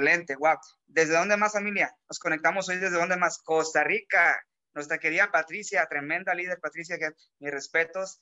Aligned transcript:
excelente, 0.00 0.36
wow. 0.36 0.56
¿Desde 0.86 1.14
dónde 1.14 1.36
más, 1.36 1.52
familia? 1.52 1.94
Nos 2.08 2.18
conectamos 2.18 2.68
hoy 2.68 2.78
desde 2.78 2.96
dónde 2.96 3.16
más? 3.16 3.38
Costa 3.38 3.84
Rica. 3.84 4.40
Nuestra 4.72 4.98
querida 4.98 5.30
Patricia, 5.30 5.86
tremenda 5.86 6.34
líder, 6.34 6.58
Patricia, 6.60 6.98
que 6.98 7.10
mis 7.38 7.50
respetos. 7.50 8.20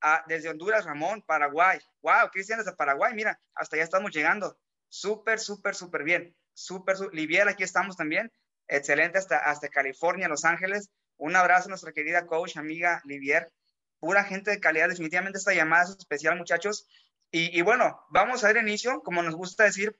Ah, 0.00 0.24
desde 0.28 0.48
Honduras, 0.48 0.84
Ramón, 0.84 1.22
Paraguay. 1.22 1.78
Wow, 2.02 2.30
Cristian 2.32 2.58
desde 2.58 2.74
Paraguay, 2.74 3.14
mira, 3.14 3.40
hasta 3.54 3.76
ya 3.76 3.82
estamos 3.82 4.12
llegando. 4.12 4.58
Súper, 4.88 5.38
súper, 5.38 5.74
súper 5.74 6.04
bien. 6.04 6.36
Súper, 6.52 6.96
Livier, 7.12 7.48
aquí 7.48 7.62
estamos 7.62 7.96
también. 7.96 8.32
Excelente 8.66 9.18
hasta, 9.18 9.38
hasta 9.38 9.68
California, 9.68 10.28
Los 10.28 10.44
Ángeles. 10.44 10.90
Un 11.16 11.36
abrazo 11.36 11.66
a 11.66 11.70
nuestra 11.70 11.92
querida 11.92 12.26
coach, 12.26 12.56
amiga 12.56 13.00
Livier. 13.04 13.50
Pura 13.98 14.24
gente 14.24 14.50
de 14.50 14.60
calidad. 14.60 14.88
Definitivamente 14.88 15.38
esta 15.38 15.54
llamada 15.54 15.84
es 15.84 15.90
especial, 15.90 16.36
muchachos. 16.36 16.86
Y, 17.30 17.60
bueno, 17.60 18.00
vamos 18.08 18.42
a 18.42 18.46
dar 18.46 18.56
inicio, 18.56 19.02
como 19.02 19.22
nos 19.22 19.34
gusta 19.34 19.64
decir, 19.64 19.94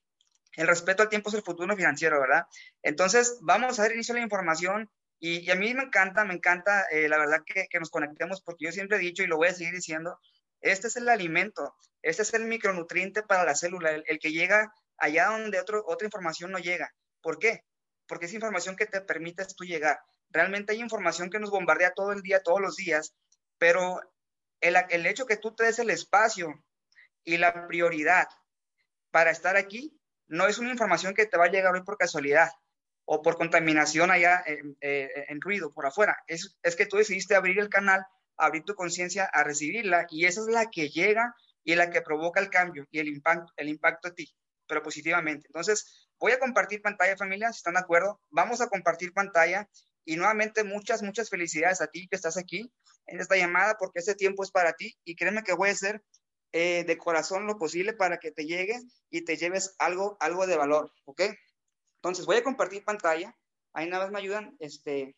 el 0.56 0.66
respeto 0.66 1.02
al 1.02 1.08
tiempo 1.08 1.30
es 1.30 1.36
el 1.36 1.42
futuro 1.42 1.76
financiero, 1.76 2.20
¿verdad? 2.20 2.46
Entonces, 2.82 3.38
vamos 3.42 3.78
a 3.78 3.82
dar 3.82 3.92
inicio 3.92 4.14
a 4.14 4.18
la 4.18 4.24
información 4.24 4.90
y, 5.20 5.50
a 5.50 5.56
mí 5.56 5.74
me 5.74 5.84
encanta, 5.84 6.24
me 6.24 6.34
encanta, 6.34 6.84
eh, 6.90 7.08
la 7.08 7.18
verdad, 7.18 7.42
que, 7.44 7.66
nos 7.78 7.90
conectemos, 7.90 8.40
porque 8.40 8.66
yo 8.66 8.72
siempre 8.72 8.98
he 8.98 9.00
dicho 9.00 9.22
y 9.22 9.26
lo 9.26 9.36
voy 9.36 9.48
a 9.48 9.54
seguir 9.54 9.74
diciendo, 9.74 10.20
este 10.60 10.86
es 10.88 10.96
el 10.96 11.08
alimento, 11.08 11.74
este 12.02 12.22
es 12.22 12.34
el 12.34 12.44
micronutriente 12.44 13.22
para 13.22 13.44
la 13.44 13.54
célula, 13.54 13.90
el, 13.90 14.18
que 14.18 14.32
llega 14.32 14.72
allá 14.96 15.26
donde 15.26 15.60
otro, 15.60 15.84
otra 15.86 16.06
información 16.06 16.52
no 16.52 16.58
llega. 16.58 16.92
¿Por 17.20 17.38
qué? 17.38 17.64
Porque 18.06 18.26
es 18.26 18.32
información 18.32 18.76
que 18.76 18.86
te 18.86 19.00
permite 19.00 19.44
tú 19.56 19.64
llegar. 19.64 20.00
Realmente 20.30 20.72
hay 20.72 20.80
información 20.80 21.30
que 21.30 21.40
nos 21.40 21.50
bombardea 21.50 21.92
todo 21.92 22.12
el 22.12 22.22
día, 22.22 22.42
todos 22.42 22.60
los 22.60 22.76
días, 22.76 23.14
pero 23.58 24.00
el, 24.60 24.76
el 24.90 25.06
hecho 25.06 25.26
que 25.26 25.36
tú 25.36 25.54
te 25.54 25.64
des 25.64 25.78
el 25.78 25.90
espacio 25.90 26.64
y 27.24 27.36
la 27.36 27.66
prioridad 27.66 28.28
para 29.10 29.30
estar 29.30 29.56
aquí 29.56 29.97
no 30.28 30.46
es 30.46 30.58
una 30.58 30.70
información 30.70 31.14
que 31.14 31.26
te 31.26 31.36
va 31.36 31.46
a 31.46 31.50
llegar 31.50 31.74
hoy 31.74 31.82
por 31.82 31.96
casualidad 31.96 32.50
o 33.04 33.22
por 33.22 33.36
contaminación 33.36 34.10
allá 34.10 34.42
en, 34.46 34.76
eh, 34.80 35.26
ruido 35.40 35.72
por 35.72 35.86
afuera. 35.86 36.16
Es, 36.26 36.58
es, 36.62 36.76
que 36.76 36.86
tú 36.86 36.98
decidiste 36.98 37.34
abrir 37.34 37.58
el 37.58 37.70
canal, 37.70 38.04
abrir 38.36 38.64
tu 38.64 38.74
conciencia 38.74 39.24
a 39.24 39.42
recibirla 39.44 40.06
y 40.10 40.26
esa 40.26 40.42
es 40.42 40.46
la 40.48 40.66
que 40.66 40.90
llega 40.90 41.34
y 41.64 41.74
la 41.74 41.90
que 41.90 42.02
provoca 42.02 42.40
el 42.40 42.50
cambio 42.50 42.86
y 42.90 42.98
el 42.98 43.08
impacto, 43.08 43.52
el 43.56 43.68
impacto 43.68 44.08
a 44.08 44.14
ti, 44.14 44.34
pero 44.66 44.82
positivamente. 44.82 45.46
Entonces, 45.48 46.08
voy 46.18 46.32
a 46.32 46.38
compartir 46.38 46.82
pantalla, 46.82 47.16
familia, 47.16 47.52
si 47.52 47.58
están 47.58 47.74
de 47.74 47.80
acuerdo. 47.80 48.20
Vamos 48.30 48.60
a 48.60 48.68
compartir 48.68 49.12
pantalla 49.12 49.68
y 50.04 50.16
nuevamente 50.16 50.64
muchas, 50.64 51.02
muchas 51.02 51.30
felicidades 51.30 51.80
a 51.80 51.86
ti 51.86 52.08
que 52.08 52.16
estás 52.16 52.36
aquí 52.36 52.72
en 53.06 53.20
esta 53.20 53.36
llamada 53.36 53.76
porque 53.78 54.00
ese 54.00 54.14
tiempo 54.14 54.42
es 54.42 54.50
para 54.50 54.72
ti 54.72 54.96
y 55.04 55.16
créeme 55.16 55.42
que 55.42 55.52
voy 55.52 55.70
a 55.70 55.74
ser 55.74 56.02
eh, 56.52 56.84
de 56.84 56.98
corazón 56.98 57.46
lo 57.46 57.58
posible 57.58 57.92
para 57.92 58.18
que 58.18 58.30
te 58.30 58.46
llegue 58.46 58.78
y 59.10 59.24
te 59.24 59.36
lleves 59.36 59.74
algo, 59.78 60.16
algo 60.20 60.46
de 60.46 60.56
valor, 60.56 60.92
¿ok? 61.05 61.22
Entonces 61.96 62.27
voy 62.27 62.36
a 62.36 62.44
compartir 62.44 62.84
pantalla. 62.84 63.36
Ahí 63.72 63.88
nada 63.88 64.05
más 64.05 64.12
me 64.12 64.18
ayudan 64.18 64.56
este, 64.60 65.16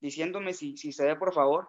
diciéndome 0.00 0.54
si, 0.54 0.76
si 0.76 0.92
se 0.92 1.04
ve, 1.04 1.16
por 1.16 1.34
favor. 1.34 1.68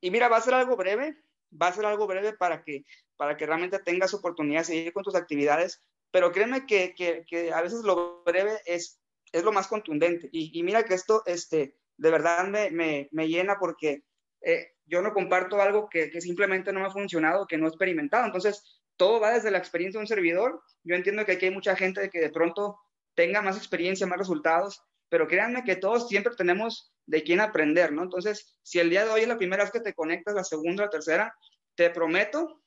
Y 0.00 0.10
mira, 0.10 0.28
va 0.28 0.38
a 0.38 0.40
ser 0.40 0.54
algo 0.54 0.76
breve, 0.76 1.16
va 1.50 1.68
a 1.68 1.72
ser 1.72 1.84
algo 1.84 2.06
breve 2.06 2.32
para 2.32 2.62
que, 2.62 2.84
para 3.16 3.36
que 3.36 3.46
realmente 3.46 3.78
tengas 3.80 4.14
oportunidad 4.14 4.60
de 4.60 4.64
seguir 4.64 4.92
con 4.92 5.04
tus 5.04 5.14
actividades, 5.14 5.80
pero 6.10 6.32
créeme 6.32 6.66
que, 6.66 6.94
que, 6.94 7.24
que 7.26 7.52
a 7.52 7.60
veces 7.60 7.82
lo 7.82 8.22
breve 8.24 8.60
es, 8.64 9.00
es 9.32 9.44
lo 9.44 9.52
más 9.52 9.68
contundente. 9.68 10.28
Y, 10.32 10.62
mira 10.62 10.84
que 10.84 10.94
esto 10.94 11.22
este, 11.26 11.76
de 11.96 12.10
verdad 12.10 12.46
me, 12.48 12.70
me, 12.70 13.08
me 13.12 13.28
llena 13.28 13.58
porque 13.58 14.04
eh, 14.40 14.75
yo 14.86 15.02
no 15.02 15.12
comparto 15.12 15.60
algo 15.60 15.88
que, 15.88 16.20
simplemente 16.20 16.72
no 16.72 16.80
me 16.80 16.86
ha 16.86 16.90
funcionado, 16.90 17.46
que 17.46 17.58
no 17.58 17.66
he 17.66 17.68
experimentado. 17.68 18.24
Entonces, 18.24 18.62
todo 18.96 19.20
va 19.20 19.32
desde 19.32 19.50
la 19.50 19.58
experiencia 19.58 19.98
de 19.98 20.04
un 20.04 20.08
servidor. 20.08 20.62
Yo 20.84 20.94
entiendo 20.94 21.24
que 21.24 21.32
aquí 21.32 21.46
hay 21.46 21.50
mucha 21.50 21.76
gente 21.76 22.08
que 22.10 22.20
de 22.20 22.30
pronto 22.30 22.78
tenga 23.14 23.42
más 23.42 23.56
experiencia, 23.56 24.06
más 24.06 24.18
resultados, 24.18 24.82
pero 25.08 25.26
créanme 25.26 25.64
que 25.64 25.76
todos 25.76 26.08
siempre 26.08 26.34
tenemos 26.36 26.92
de 27.06 27.22
quién 27.22 27.40
aprender, 27.40 27.92
¿no? 27.92 28.02
Entonces, 28.02 28.58
si 28.62 28.78
el 28.78 28.90
día 28.90 29.04
de 29.04 29.10
hoy 29.10 29.22
es 29.22 29.28
la 29.28 29.38
primera 29.38 29.62
vez 29.62 29.72
que 29.72 29.80
te 29.80 29.94
conectas, 29.94 30.34
la 30.34 30.44
segunda, 30.44 30.84
la 30.84 30.90
tercera, 30.90 31.34
te 31.74 31.90
prometo 31.90 32.62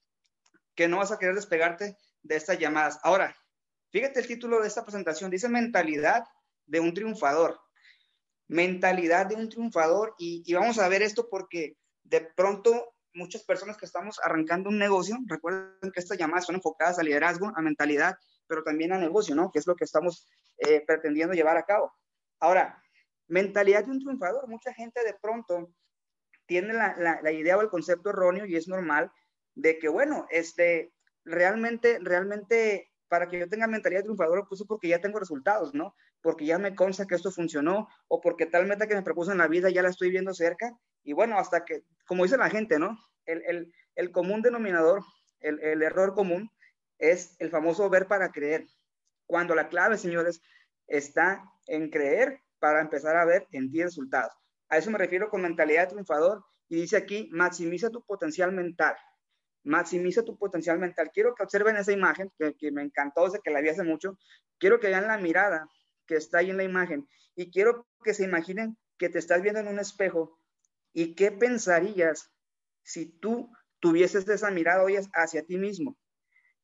que 0.76 0.88
no 0.88 0.98
vas 0.98 1.12
a 1.12 1.20
querer 1.20 1.36
despegarte 1.36 1.98
de 2.22 2.36
estas 2.36 2.58
llamadas. 2.58 3.00
Ahora, 3.04 3.36
fíjate 3.92 4.20
el 4.20 4.28
título 4.28 4.62
de 4.62 4.68
esta 4.68 4.84
presentación, 4.84 5.30
dice 5.30 5.50
mentalidad 5.50 6.24
de 6.66 6.80
un 6.80 6.94
triunfador 6.94 7.60
mentalidad 8.50 9.28
de 9.28 9.36
un 9.36 9.48
triunfador 9.48 10.16
y, 10.18 10.54
vamos 10.54 10.80
a 10.80 10.90
ver 10.90 11.02
esto 11.02 11.30
porque 11.30 11.78
de 12.04 12.22
pronto 12.22 12.94
muchas 13.14 13.44
personas 13.44 13.78
que 13.78 13.86
estamos 13.86 14.20
arrancando 14.24 14.70
un 14.70 14.78
negocio, 14.78 15.18
recuerden 15.28 15.92
que 15.92 16.00
estas 16.00 16.18
llamadas 16.18 16.46
son 16.46 16.56
enfocadas 16.56 17.00
a 17.00 17.04
liderazgo, 17.04 17.52
a 17.56 17.62
mentalidad, 17.62 18.18
pero 18.48 18.64
también 18.64 18.94
a 18.94 18.98
negocio, 18.98 19.36
¿no? 19.36 19.52
Que 19.52 19.60
es 19.60 19.68
lo 19.68 19.76
que 19.76 19.84
estamos 19.84 20.28
eh, 20.58 20.84
pretendiendo 20.86 21.34
llevar 21.34 21.58
a 21.58 21.66
cabo. 21.66 21.94
Ahora, 22.40 22.82
mentalidad 23.28 23.86
de 23.86 23.92
un 23.92 24.00
triunfador, 24.00 24.48
mucha 24.48 24.74
gente 24.74 25.04
de 25.04 25.16
pronto 25.22 25.74
tiene 26.46 26.74
la, 26.74 27.20
la 27.22 27.32
idea 27.32 27.58
o 27.58 27.62
el 27.62 27.70
concepto 27.70 28.10
erróneo 28.10 28.46
y 28.46 28.56
es 28.56 28.68
normal 28.68 29.12
de 29.54 29.78
que, 29.78 29.88
bueno, 29.88 30.26
este, 30.32 30.94
realmente, 31.26 32.00
realmente 32.02 32.90
para 33.08 33.28
que 33.28 33.40
yo 33.40 33.50
tenga 33.50 33.68
mentalidad 33.68 34.04
triunfadora, 34.04 34.46
pues 34.48 34.64
porque 34.68 34.88
ya 34.88 35.02
tengo 35.02 35.20
resultados, 35.20 35.74
¿no? 35.74 35.96
Porque 36.22 36.46
ya 36.46 36.58
me 36.58 36.76
consta 36.76 37.06
que 37.06 37.16
esto 37.16 37.32
funcionó 37.32 37.88
o 38.08 38.22
porque 38.22 38.46
tal 38.46 38.68
meta 38.68 38.88
que 38.88 38.96
me 38.96 39.02
propuse 39.02 39.32
en 39.32 39.40
la 39.40 39.48
vida 39.48 39.70
ya 39.70 39.82
la 39.82 39.90
estoy 39.90 40.12
viendo 40.12 40.34
cerca. 40.34 40.78
Y 41.04 41.14
bueno, 41.14 41.38
hasta 41.38 41.66
que, 41.66 41.84
como 42.08 42.24
dice 42.24 42.38
la 42.38 42.50
gente, 42.50 42.80
¿no? 42.80 42.98
El, 43.26 43.72
el, 43.96 44.12
común 44.12 44.42
denominador, 44.42 45.04
el, 45.40 45.60
el 45.62 45.84
error 45.84 46.16
común 46.16 46.50
es 46.98 47.36
el 47.40 47.52
famoso 47.52 47.90
ver 47.90 48.08
para 48.08 48.32
creer. 48.32 48.66
Cuando 49.28 49.54
la 49.54 49.70
clave, 49.70 49.98
señores, 49.98 50.42
está 50.88 51.44
en 51.68 51.90
creer 51.90 52.42
para 52.60 52.82
empezar 52.82 53.16
a 53.16 53.26
ver 53.26 53.48
en 53.52 53.72
ti 53.72 53.84
resultados. 53.84 54.34
A 54.70 54.78
eso 54.78 54.90
me 54.90 54.98
refiero 54.98 55.30
con 55.30 55.42
mentalidad 55.42 55.90
triunfador 55.90 56.44
y 56.68 56.82
dice 56.82 56.98
aquí, 56.98 57.30
maximiza 57.32 57.90
tu 57.90 58.04
potencial 58.04 58.52
mental 58.52 58.96
maximiza 59.64 60.24
tu 60.24 60.38
potencial 60.38 60.80
mental. 60.80 61.12
Quiero 61.14 61.36
que 61.36 61.44
observen 61.44 61.78
esa 61.78 61.92
imagen 61.92 62.32
que, 62.38 62.72
me 62.72 62.82
encantó, 62.82 63.26
desde 63.26 63.40
que 63.40 63.52
la 63.52 63.62
vi 63.62 63.70
hace 63.70 63.84
mucho. 63.84 64.18
Quiero 64.58 64.80
que 64.80 64.88
vean 64.88 65.08
la 65.08 65.18
mirada 65.18 65.68
que 66.06 66.16
está 66.16 66.40
ahí 66.40 66.50
en 66.50 66.58
la 66.58 66.64
imagen 66.64 67.08
y 67.36 67.52
quiero 67.52 67.88
que 68.04 68.14
se 68.14 68.24
imaginen 68.24 68.78
que 68.98 69.10
te 69.10 69.20
estás 69.20 69.42
viendo 69.42 69.60
en 69.60 69.68
un 69.68 69.80
espejo 69.80 70.39
y 70.94 71.16
qué 71.16 71.32
pensarías 71.32 72.32
si 72.84 73.06
tú 73.06 73.52
tuvieses 73.80 74.28
esa 74.28 74.52
mirada 74.52 74.84
hoy 74.84 74.98
hacia 75.14 75.46
ti 75.46 75.58
mismo. 75.58 75.98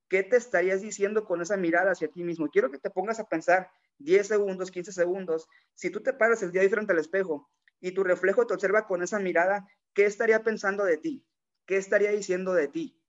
¿Qué 0.09 0.23
te 0.23 0.37
estarías 0.37 0.81
diciendo 0.81 1.25
con 1.25 1.41
esa 1.41 1.57
mirada 1.57 1.91
hacia 1.91 2.09
ti 2.09 2.23
mismo? 2.23 2.49
Quiero 2.49 2.71
que 2.71 2.79
te 2.79 2.89
pongas 2.89 3.19
a 3.19 3.27
pensar 3.27 3.69
10 3.99 4.27
segundos, 4.27 4.71
15 4.71 4.91
segundos. 4.91 5.47
Si 5.73 5.89
tú 5.89 6.01
te 6.01 6.13
paras 6.13 6.43
el 6.43 6.51
día 6.51 6.61
de 6.61 6.69
frente 6.69 6.93
al 6.93 6.99
espejo 6.99 7.49
y 7.79 7.91
tu 7.91 8.03
reflejo 8.03 8.45
te 8.45 8.53
observa 8.53 8.85
con 8.85 9.01
esa 9.01 9.19
mirada, 9.19 9.67
¿qué 9.93 10.05
estaría 10.05 10.43
pensando 10.43 10.83
de 10.83 10.97
ti? 10.97 11.25
¿qué 11.65 11.77
estaría 11.77 12.11
diciendo 12.11 12.53
de 12.53 12.67
ti? 12.67 13.01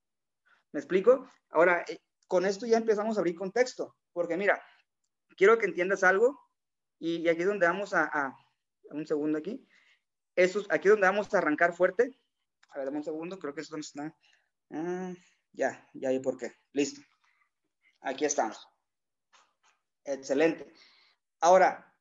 ¿Me 0.73 0.81
explico? 0.81 1.31
Ahora, 1.51 1.85
eh, 1.89 2.01
con 2.27 2.45
esto 2.47 2.67
ya 2.67 2.79
empezamos 2.79 3.17
a 3.17 3.21
abrir 3.21 3.37
contexto, 3.37 3.97
porque 4.13 4.37
mira, 4.37 4.63
quiero 5.37 5.59
que 5.59 5.67
entiendas 5.67 6.03
algo 6.03 6.41
y, 6.99 7.29
aquí 7.29 7.43
es 7.43 7.47
donde 7.47 7.67
vamos 7.67 7.95
a, 7.95 8.35
un 8.91 9.07
segundo 9.07 9.39
aquí, 9.39 9.67
eso, 10.37 10.65
aquí 10.71 10.89
donde 10.89 11.07
vamos 11.07 11.33
a 11.33 11.39
arrancar 11.39 11.75
fuerte. 11.75 12.17
A 12.71 12.79
ver, 12.79 12.87
dame 12.87 12.99
un 12.99 13.05
segundo, 13.05 13.39
creo 13.39 13.55
que 13.55 13.63
es 13.63 13.69
donde 13.69 13.87
está. 13.87 14.15
Ah, 14.71 15.13
ya, 15.53 15.89
ya 15.95 16.11
hay 16.11 16.21
por 16.21 16.37
qué. 16.37 16.53
Listo. 16.73 17.01
Aquí 18.03 18.25
estamos. 18.25 18.69
Excelente. 20.05 20.73
Ahora, 21.41 21.93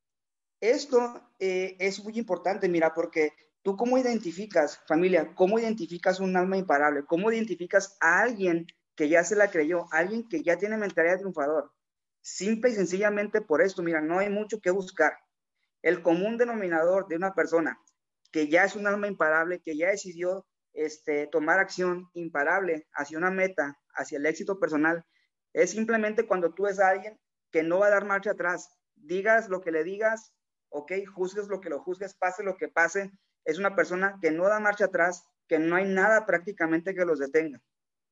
esto 0.59 1.31
eh, 1.39 1.75
es 1.79 2.03
muy 2.03 2.17
importante, 2.19 2.69
mira, 2.69 2.93
porque 2.93 3.33
¿Tú 3.65 3.75
cómo 3.75 3.97
identificas, 3.97 4.79
familia, 4.87 5.33
cómo 5.33 5.57
identificas 5.57 6.19
un 6.19 6.37
alma 6.37 6.55
imparable? 6.55 7.03
¿Cómo 7.03 7.31
identificas 7.31 7.97
a 7.99 8.21
alguien 8.21 8.67
que 8.95 9.09
ya 9.09 9.23
se 9.23 9.35
la 9.35 9.49
creyó, 9.49 9.87
alguien 9.91 10.29
que 10.29 10.43
ya 10.43 10.55
tiene 10.59 10.77
mentalidad 10.77 11.13
de 11.13 11.21
triunfador? 11.21 11.71
Simple 12.21 12.69
y 12.69 12.75
sencillamente 12.75 13.41
por 13.41 13.63
esto, 13.63 13.81
mira, 13.81 14.01
no 14.01 14.19
hay 14.19 14.29
mucho 14.29 14.59
que 14.59 14.69
buscar. 14.69 15.17
El 15.81 16.03
común 16.03 16.37
denominador 16.37 17.07
de 17.07 17.15
una 17.15 17.33
persona 17.33 17.81
que 18.35 18.49
ya 18.49 18.65
es 18.65 18.75
un 18.75 18.85
alma 18.85 19.07
imparable, 19.07 19.61
que 19.61 19.77
ya 19.77 19.91
decidió 19.91 20.45
este, 20.73 21.25
tomar 21.27 21.57
acción 21.57 22.09
imparable 22.15 22.85
hacia 22.91 23.17
una 23.17 23.31
meta, 23.31 23.79
hacia 23.93 24.17
el 24.17 24.25
éxito 24.25 24.59
personal, 24.59 25.05
es 25.53 25.69
simplemente 25.69 26.27
cuando 26.27 26.53
tú 26.53 26.67
es 26.67 26.81
alguien 26.81 27.17
que 27.49 27.63
no 27.63 27.79
va 27.79 27.87
a 27.87 27.91
dar 27.91 28.03
marcha 28.03 28.31
atrás. 28.31 28.67
Digas 28.93 29.47
lo 29.47 29.61
que 29.61 29.71
le 29.71 29.85
digas, 29.85 30.33
ok, 30.67 30.91
juzgues 31.13 31.47
lo 31.47 31.61
que 31.61 31.69
lo 31.69 31.79
juzgues, 31.79 32.13
pase 32.13 32.43
lo 32.43 32.57
que 32.57 32.67
pase, 32.67 33.09
es 33.45 33.57
una 33.57 33.73
persona 33.73 34.19
que 34.21 34.31
no 34.31 34.49
da 34.49 34.59
marcha 34.59 34.83
atrás, 34.83 35.23
que 35.47 35.57
no 35.57 35.77
hay 35.77 35.85
nada 35.85 36.25
prácticamente 36.25 36.93
que 36.93 37.05
los 37.05 37.19
detenga. 37.19 37.61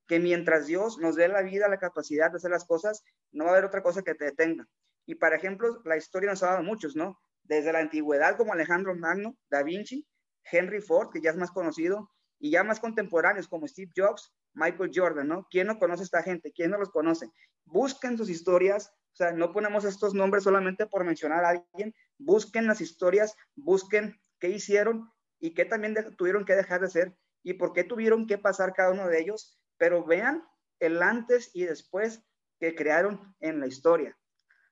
Que 0.08 0.22
mientras 0.22 0.68
Dios 0.68 1.00
nos 1.00 1.18
dé 1.18 1.28
la 1.28 1.42
vida, 1.42 1.68
la 1.68 1.80
capacidad 1.80 2.32
de 2.32 2.38
hacer 2.38 2.52
las 2.52 2.64
cosas, 2.64 3.04
no 3.34 3.44
va 3.44 3.50
a 3.50 3.54
haber 3.56 3.66
otra 3.66 3.84
cosa 3.84 4.04
que 4.04 4.16
te 4.16 4.24
detenga. 4.24 4.66
Y 5.06 5.16
para 5.16 5.36
ejemplo, 5.36 5.82
la 5.84 5.98
historia 5.98 6.30
nos 6.30 6.44
ha 6.44 6.52
dado 6.52 6.64
muchos, 6.64 6.96
¿no? 6.96 7.20
Desde 7.44 7.74
la 7.74 7.80
antigüedad 7.80 8.38
como 8.38 8.54
Alejandro 8.54 8.96
Magno, 8.96 9.36
Da 9.50 9.64
Vinci, 9.64 10.08
Henry 10.52 10.82
Ford, 10.82 11.10
que 11.12 11.22
ya 11.22 11.32
es 11.32 11.38
más 11.38 11.52
conocido, 11.52 12.10
y 12.40 12.52
ya 12.52 12.64
más 12.64 12.80
contemporáneos 12.80 13.48
como 13.48 13.68
Steve 13.68 13.92
Jobs, 13.96 14.34
Michael 14.54 14.92
Jordan, 14.94 15.28
¿no? 15.28 15.48
¿Quién 15.50 15.68
no 15.68 15.80
conoce 15.80 16.02
a 16.02 16.06
esta 16.06 16.24
gente? 16.24 16.52
¿Quién 16.52 16.72
no 16.72 16.78
los 16.78 16.90
conoce? 16.90 17.32
Busquen 17.66 18.18
sus 18.18 18.30
historias, 18.30 18.94
O 19.14 19.16
sea, 19.16 19.32
no 19.32 19.54
ponemos 19.54 19.86
estos 19.86 20.16
nombres 20.16 20.44
solamente 20.44 20.88
por 20.88 21.06
mencionar 21.06 21.46
a 21.46 21.50
alguien. 21.50 21.94
Busquen 22.18 22.66
las 22.66 22.82
historias, 22.82 23.36
busquen 23.56 24.20
qué 24.40 24.50
hicieron 24.50 25.12
y 25.40 25.54
qué 25.54 25.66
también 25.66 25.96
tuvieron 26.18 26.46
que 26.46 26.56
dejar 26.56 26.82
de 26.82 26.88
hacer 26.88 27.18
y 27.44 27.54
por 27.54 27.74
qué 27.74 27.84
tuvieron 27.84 28.26
que 28.26 28.40
pasar 28.40 28.74
cada 28.74 28.92
uno 28.92 29.08
de 29.08 29.22
ellos, 29.22 29.60
pero 29.78 30.04
vean 30.04 30.44
el 30.80 31.02
antes 31.04 31.52
y 31.54 31.66
después 31.66 32.24
que 32.60 32.74
crearon 32.74 33.36
en 33.40 33.60
la 33.60 33.68
historia. 33.68 34.18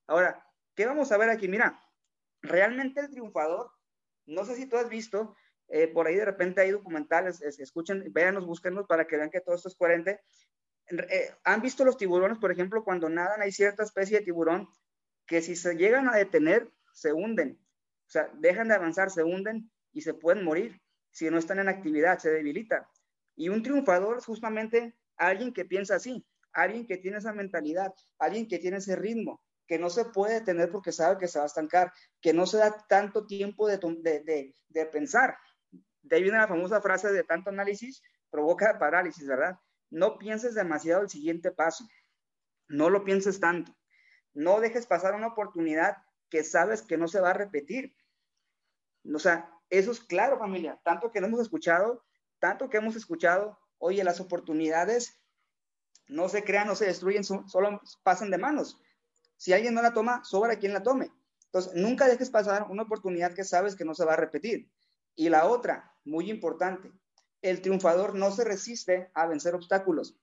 Ahora, 0.08 0.44
¿qué 0.76 0.86
vamos 0.88 1.12
a 1.12 1.18
ver 1.18 1.30
aquí? 1.30 1.48
Mira, 1.48 1.80
realmente 2.42 3.02
el 3.02 3.12
triunfador, 3.12 3.72
no 4.26 4.44
sé 4.44 4.56
si 4.56 4.66
tú 4.66 4.78
has 4.78 4.90
visto, 4.90 5.36
eh, 5.74 5.88
por 5.88 6.06
ahí 6.06 6.16
de 6.16 6.26
repente 6.26 6.60
hay 6.60 6.72
documentales, 6.72 7.42
escuchen, 7.42 8.12
véanos, 8.12 8.46
búsquenlos 8.46 8.86
para 8.88 9.08
que 9.08 9.16
vean 9.16 9.30
que 9.30 9.40
todo 9.40 9.56
esto 9.56 9.70
es 9.70 9.76
coherente. 9.76 10.20
Eh, 10.90 11.32
¿Han 11.46 11.62
visto 11.62 11.86
los 11.86 11.96
tiburones, 11.96 12.40
por 12.40 12.52
ejemplo, 12.52 12.84
cuando 12.84 13.08
nadan 13.08 13.42
hay 13.42 13.54
cierta 13.54 13.84
especie 13.84 14.20
de 14.20 14.26
tiburón 14.26 14.68
que 15.26 15.42
si 15.42 15.56
se 15.56 15.76
llegan 15.76 16.10
a 16.10 16.18
detener, 16.18 16.70
se 16.94 17.14
hunden? 17.14 17.58
O 18.06 18.10
sea, 18.10 18.30
dejan 18.34 18.68
de 18.68 18.76
avanzar, 18.76 19.10
se 19.10 19.24
hunden 19.24 19.72
y 19.94 20.02
se 20.02 20.14
pueden 20.14 20.44
morir. 20.44 20.82
Si 21.10 21.30
no 21.30 21.38
están 21.38 21.60
en 21.60 21.70
actividad, 21.70 22.20
se 22.20 22.32
debilitan. 22.32 22.84
Y 23.38 23.48
un 23.48 23.64
triunfador 23.64 24.18
es 24.18 24.26
justamente 24.26 24.94
alguien 25.16 25.54
que 25.54 25.64
piensa 25.64 25.96
así, 25.96 26.26
alguien 26.52 26.86
que 26.86 26.98
tiene 26.98 27.20
esa 27.20 27.32
mentalidad, 27.32 27.94
alguien 28.20 28.46
que 28.46 28.60
tiene 28.60 28.78
ese 28.78 28.98
ritmo, 28.98 29.42
que 29.68 29.80
no 29.80 29.90
se 29.90 30.04
puede 30.04 30.34
detener 30.34 30.70
porque 30.70 30.92
sabe 30.92 31.18
que 31.18 31.30
se 31.30 31.40
va 31.40 31.44
a 31.44 31.48
estancar, 31.48 31.94
que 32.20 32.34
no 32.34 32.46
se 32.46 32.58
da 32.58 32.76
tanto 32.90 33.26
tiempo 33.26 33.70
de, 33.70 33.78
de, 33.78 34.54
de 34.68 34.86
pensar. 34.88 35.38
De 36.02 36.16
ahí 36.16 36.24
viene 36.24 36.38
la 36.38 36.48
famosa 36.48 36.82
frase 36.82 37.12
de 37.12 37.24
tanto 37.24 37.50
análisis 37.50 38.02
provoca 38.32 38.80
parálisis, 38.80 39.28
¿verdad? 39.28 39.60
No 39.90 40.18
pienses 40.18 40.56
demasiado 40.56 41.02
el 41.02 41.10
siguiente 41.10 41.52
paso. 41.52 41.86
No 42.68 42.90
lo 42.90 43.04
pienses 43.04 43.40
tanto. 43.40 43.76
No 44.34 44.62
dejes 44.62 44.88
pasar 44.88 45.14
una 45.14 45.28
oportunidad 45.28 45.98
que 46.30 46.44
sabes 46.44 46.82
que 46.82 46.98
no 46.98 47.08
se 47.08 47.20
va 47.20 47.32
a 47.32 47.34
repetir. 47.34 47.94
O 49.14 49.20
sea, 49.20 49.52
eso 49.70 49.92
es 49.92 50.00
claro, 50.00 50.40
familia. 50.40 50.80
Tanto 50.84 51.12
que 51.12 51.20
no 51.20 51.28
hemos 51.28 51.42
escuchado, 51.42 52.06
tanto 52.40 52.70
que 52.70 52.78
hemos 52.78 52.96
escuchado, 52.96 53.60
oye, 53.78 54.04
las 54.04 54.22
oportunidades 54.22 55.22
no 56.08 56.30
se 56.30 56.44
crean, 56.44 56.68
no 56.68 56.76
se 56.76 56.86
destruyen, 56.86 57.24
solo 57.24 57.82
pasan 58.04 58.32
de 58.32 58.38
manos. 58.38 58.82
Si 59.36 59.54
alguien 59.54 59.74
no 59.74 59.82
la 59.82 59.94
toma, 59.94 60.24
sobra 60.24 60.58
quien 60.58 60.74
la 60.74 60.84
tome. 60.84 61.12
Entonces, 61.46 61.74
nunca 61.76 62.08
dejes 62.08 62.30
pasar 62.30 62.68
una 62.70 62.84
oportunidad 62.84 63.34
que 63.34 63.44
sabes 63.44 63.76
que 63.76 63.84
no 63.84 63.94
se 63.94 64.06
va 64.06 64.14
a 64.14 64.18
repetir. 64.18 64.72
Y 65.16 65.30
la 65.30 65.46
otra, 65.46 65.94
muy 66.04 66.30
importante, 66.30 66.92
el 67.42 67.62
triunfador 67.62 68.16
no 68.16 68.32
se 68.32 68.44
resiste 68.44 69.12
a 69.14 69.28
vencer 69.28 69.56
obstáculos, 69.56 70.18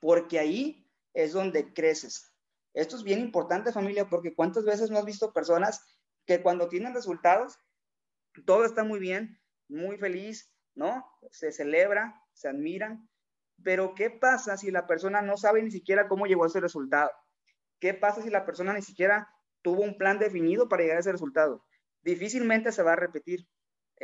porque 0.00 0.38
ahí 0.38 0.88
es 1.14 1.32
donde 1.32 1.72
creces. 1.72 2.32
Esto 2.74 2.96
es 2.96 3.02
bien 3.02 3.20
importante, 3.20 3.72
familia, 3.72 4.08
porque 4.08 4.34
cuántas 4.34 4.64
veces 4.64 4.90
no 4.90 4.98
has 4.98 5.04
visto 5.04 5.32
personas 5.32 5.84
que 6.26 6.42
cuando 6.42 6.68
tienen 6.68 6.94
resultados, 6.94 7.58
todo 8.46 8.64
está 8.64 8.82
muy 8.84 8.98
bien, 8.98 9.38
muy 9.68 9.98
feliz, 9.98 10.52
¿no? 10.74 11.04
Se 11.30 11.52
celebra, 11.52 12.22
se 12.32 12.48
admiran, 12.48 13.08
pero 13.62 13.94
¿qué 13.94 14.10
pasa 14.10 14.56
si 14.56 14.70
la 14.70 14.86
persona 14.86 15.22
no 15.22 15.36
sabe 15.36 15.62
ni 15.62 15.70
siquiera 15.70 16.08
cómo 16.08 16.26
llegó 16.26 16.44
a 16.44 16.48
ese 16.48 16.60
resultado? 16.60 17.10
¿Qué 17.78 17.94
pasa 17.94 18.22
si 18.22 18.30
la 18.30 18.44
persona 18.44 18.72
ni 18.72 18.82
siquiera 18.82 19.28
tuvo 19.62 19.82
un 19.82 19.98
plan 19.98 20.18
definido 20.18 20.68
para 20.68 20.82
llegar 20.82 20.96
a 20.96 21.00
ese 21.00 21.12
resultado? 21.12 21.64
Difícilmente 22.02 22.72
se 22.72 22.82
va 22.82 22.94
a 22.94 22.96
repetir 22.96 23.46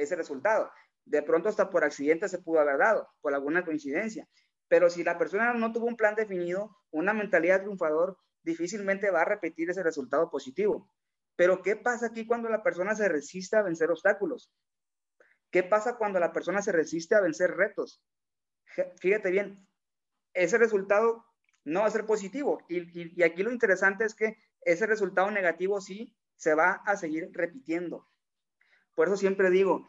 ese 0.03 0.17
resultado. 0.17 0.71
De 1.05 1.23
pronto 1.23 1.49
hasta 1.49 1.71
por 1.71 1.85
accidente 1.85 2.29
se 2.29 2.39
pudo 2.39 2.61
haber 2.61 2.79
dado, 2.79 3.09
por 3.21 3.35
alguna 3.35 3.65
coincidencia. 3.65 4.29
Pero 4.69 4.91
si 4.91 5.03
la 5.03 5.19
persona 5.19 5.55
no 5.55 5.73
tuvo 5.73 5.87
un 5.87 5.97
plan 5.97 6.15
definido, 6.15 6.77
una 6.91 7.15
mentalidad 7.15 7.61
triunfador, 7.61 8.19
difícilmente 8.43 9.11
va 9.11 9.23
a 9.23 9.27
repetir 9.27 9.71
ese 9.71 9.83
resultado 9.83 10.31
positivo. 10.31 10.91
Pero 11.37 11.63
¿qué 11.63 11.77
pasa 11.77 12.07
aquí 12.07 12.27
cuando 12.27 12.49
la 12.49 12.63
persona 12.63 12.95
se 12.95 13.09
resiste 13.09 13.57
a 13.57 13.63
vencer 13.63 13.91
obstáculos? 13.91 14.53
¿Qué 15.51 15.63
pasa 15.63 15.97
cuando 15.97 16.21
la 16.21 16.33
persona 16.33 16.61
se 16.61 16.73
resiste 16.73 17.15
a 17.15 17.21
vencer 17.21 17.57
retos? 17.57 18.03
Fíjate 19.01 19.31
bien, 19.31 19.67
ese 20.35 20.59
resultado 20.59 21.25
no 21.65 21.81
va 21.81 21.87
a 21.87 21.91
ser 21.91 22.07
positivo. 22.07 22.63
Y, 22.69 23.19
y 23.19 23.23
aquí 23.23 23.43
lo 23.43 23.51
interesante 23.51 24.05
es 24.05 24.15
que 24.15 24.37
ese 24.63 24.87
resultado 24.87 25.31
negativo 25.31 25.81
sí 25.81 26.15
se 26.37 26.55
va 26.55 26.83
a 26.85 26.97
seguir 26.97 27.31
repitiendo. 27.33 28.07
Por 28.99 29.07
eso 29.07 29.17
siempre 29.17 29.49
digo, 29.51 29.87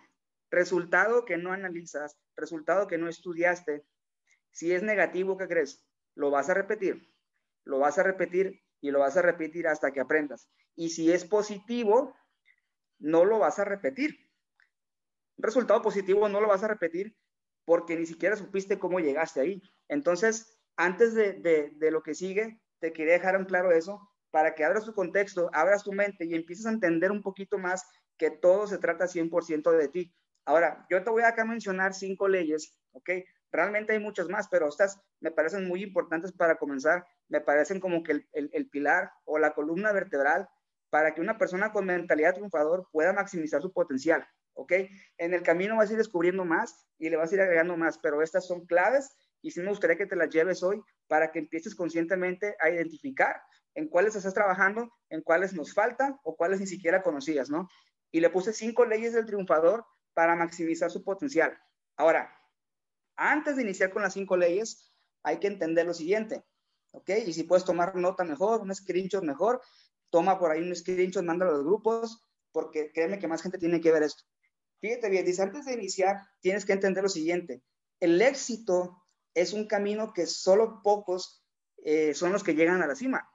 Resultado 0.51 1.25
que 1.25 1.37
no 1.37 1.51
analizas, 1.51 2.17
resultado 2.35 2.85
que 2.85 2.99
no 2.99 3.07
estudiaste. 3.07 3.85
Si 4.51 4.71
es 4.71 4.83
negativo, 4.83 5.35
¿qué 5.35 5.47
crees? 5.47 5.83
Lo 6.13 6.31
vas 6.31 6.49
a 6.49 6.53
repetir, 6.53 7.11
lo 7.65 7.79
vas 7.79 7.97
a 7.99 8.03
repetir 8.03 8.61
y 8.81 8.91
lo 8.91 8.99
vas 8.99 9.17
a 9.17 9.23
repetir 9.23 9.67
hasta 9.67 9.91
que 9.91 9.99
aprendas. 9.99 10.49
Y 10.75 10.89
si 10.89 11.11
es 11.11 11.25
positivo, 11.25 12.15
no 12.99 13.25
lo 13.25 13.39
vas 13.39 13.57
a 13.59 13.65
repetir. 13.65 14.15
resultado 15.37 15.81
positivo 15.81 16.27
no 16.27 16.41
lo 16.41 16.47
vas 16.47 16.63
a 16.63 16.67
repetir 16.67 17.15
porque 17.65 17.95
ni 17.95 18.05
siquiera 18.05 18.35
supiste 18.35 18.77
cómo 18.77 18.99
llegaste 18.99 19.39
ahí. 19.39 19.61
Entonces, 19.87 20.59
antes 20.75 21.15
de, 21.15 21.33
de 21.75 21.91
lo 21.91 22.03
que 22.03 22.13
sigue, 22.13 22.61
te 22.79 22.93
quería 22.93 23.13
dejar 23.13 23.35
en 23.35 23.45
claro 23.45 23.71
eso 23.71 23.99
para 24.31 24.53
que 24.53 24.63
abras 24.63 24.85
tu 24.85 24.93
contexto, 24.93 25.49
abras 25.53 25.83
tu 25.83 25.93
mente 25.93 26.25
y 26.25 26.35
empieces 26.35 26.65
a 26.65 26.71
entender 26.71 27.11
un 27.11 27.21
poquito 27.21 27.57
más 27.57 27.83
que 28.19 28.29
todo 28.29 28.67
se 28.67 28.77
trata 28.77 29.07
100% 29.07 29.71
de 29.71 29.87
ti. 29.87 30.13
Ahora, 30.45 30.85
yo 30.89 31.03
te 31.03 31.09
voy 31.09 31.23
acá 31.23 31.41
a 31.41 31.45
mencionar 31.45 31.93
cinco 31.95 32.27
leyes, 32.27 32.77
¿ok? 32.91 33.09
Realmente 33.51 33.93
hay 33.93 33.99
muchas 33.99 34.27
más, 34.27 34.47
pero 34.49 34.67
estas 34.67 35.01
me 35.21 35.31
parecen 35.31 35.67
muy 35.67 35.81
importantes 35.81 36.31
para 36.31 36.57
comenzar. 36.57 37.07
Me 37.29 37.41
parecen 37.41 37.79
como 37.79 38.03
que 38.03 38.25
el, 38.33 38.69
pilar 38.69 39.11
o 39.25 39.39
la 39.39 39.53
columna 39.53 39.91
vertebral 39.91 40.47
para 40.89 41.13
que 41.13 41.21
una 41.21 41.37
persona 41.37 41.71
con 41.71 41.85
mentalidad 41.85 42.33
triunfador 42.33 42.87
pueda 42.91 43.13
maximizar 43.13 43.61
su 43.61 43.71
potencial, 43.71 44.27
¿ok? 44.53 44.73
En 45.17 45.33
el 45.33 45.41
camino 45.41 45.77
vas 45.77 45.89
a 45.89 45.93
ir 45.93 45.97
descubriendo 45.97 46.45
más 46.45 46.87
y 46.97 47.09
le 47.09 47.15
vas 47.15 47.31
a 47.31 47.35
ir 47.35 47.41
agregando 47.41 47.77
más, 47.77 47.99
pero 47.99 48.21
estas 48.21 48.47
son 48.47 48.65
claves 48.65 49.15
y 49.41 49.51
sí 49.51 49.61
me 49.61 49.69
gustaría 49.69 49.97
que 49.97 50.07
te 50.07 50.15
las 50.15 50.29
lleves 50.29 50.63
hoy 50.63 50.81
para 51.07 51.31
que 51.31 51.39
empieces 51.39 51.75
conscientemente 51.75 52.55
a 52.59 52.69
identificar 52.69 53.41
en 53.75 53.87
cuáles 53.87 54.15
estás 54.15 54.33
trabajando, 54.33 54.91
en 55.09 55.21
cuáles 55.21 55.53
nos 55.53 55.73
faltan 55.73 56.19
o 56.23 56.35
cuáles 56.35 56.59
ni 56.59 56.67
siquiera 56.67 57.01
conocías, 57.03 57.49
¿no? 57.49 57.67
Y 58.11 58.19
le 58.19 58.29
puse 58.29 58.53
cinco 58.53 58.85
leyes 58.85 59.13
del 59.13 59.25
triunfador 59.25 59.85
para 60.13 60.35
maximizar 60.35 60.91
su 60.91 61.03
potencial. 61.03 61.57
Ahora, 61.95 62.33
antes 63.15 63.55
de 63.55 63.63
iniciar 63.63 63.91
con 63.91 64.01
las 64.01 64.13
cinco 64.13 64.37
leyes, 64.37 64.91
hay 65.23 65.39
que 65.39 65.47
entender 65.47 65.85
lo 65.85 65.93
siguiente, 65.93 66.43
¿ok? 66.91 67.09
Y 67.25 67.33
si 67.33 67.43
puedes 67.43 67.65
tomar 67.65 67.95
nota 67.95 68.23
mejor, 68.23 68.61
un 68.61 68.73
screenshot 68.73 69.23
mejor, 69.23 69.61
toma 70.09 70.39
por 70.39 70.51
ahí 70.51 70.61
un 70.61 70.75
screenshot, 70.75 71.23
mándalo 71.23 71.51
a 71.51 71.55
los 71.55 71.65
grupos, 71.65 72.23
porque 72.51 72.91
créeme 72.91 73.19
que 73.19 73.27
más 73.27 73.41
gente 73.41 73.57
tiene 73.57 73.81
que 73.81 73.91
ver 73.91 74.03
esto. 74.03 74.23
Fíjate 74.79 75.09
bien, 75.09 75.25
dice, 75.25 75.41
antes 75.41 75.65
de 75.65 75.73
iniciar, 75.73 76.17
tienes 76.39 76.65
que 76.65 76.73
entender 76.73 77.03
lo 77.03 77.09
siguiente. 77.09 77.61
El 77.99 78.21
éxito 78.21 79.03
es 79.33 79.53
un 79.53 79.67
camino 79.67 80.13
que 80.13 80.25
solo 80.25 80.81
pocos 80.81 81.43
eh, 81.77 82.13
son 82.13 82.31
los 82.31 82.43
que 82.43 82.55
llegan 82.55 82.81
a 82.81 82.87
la 82.87 82.95
cima. 82.95 83.29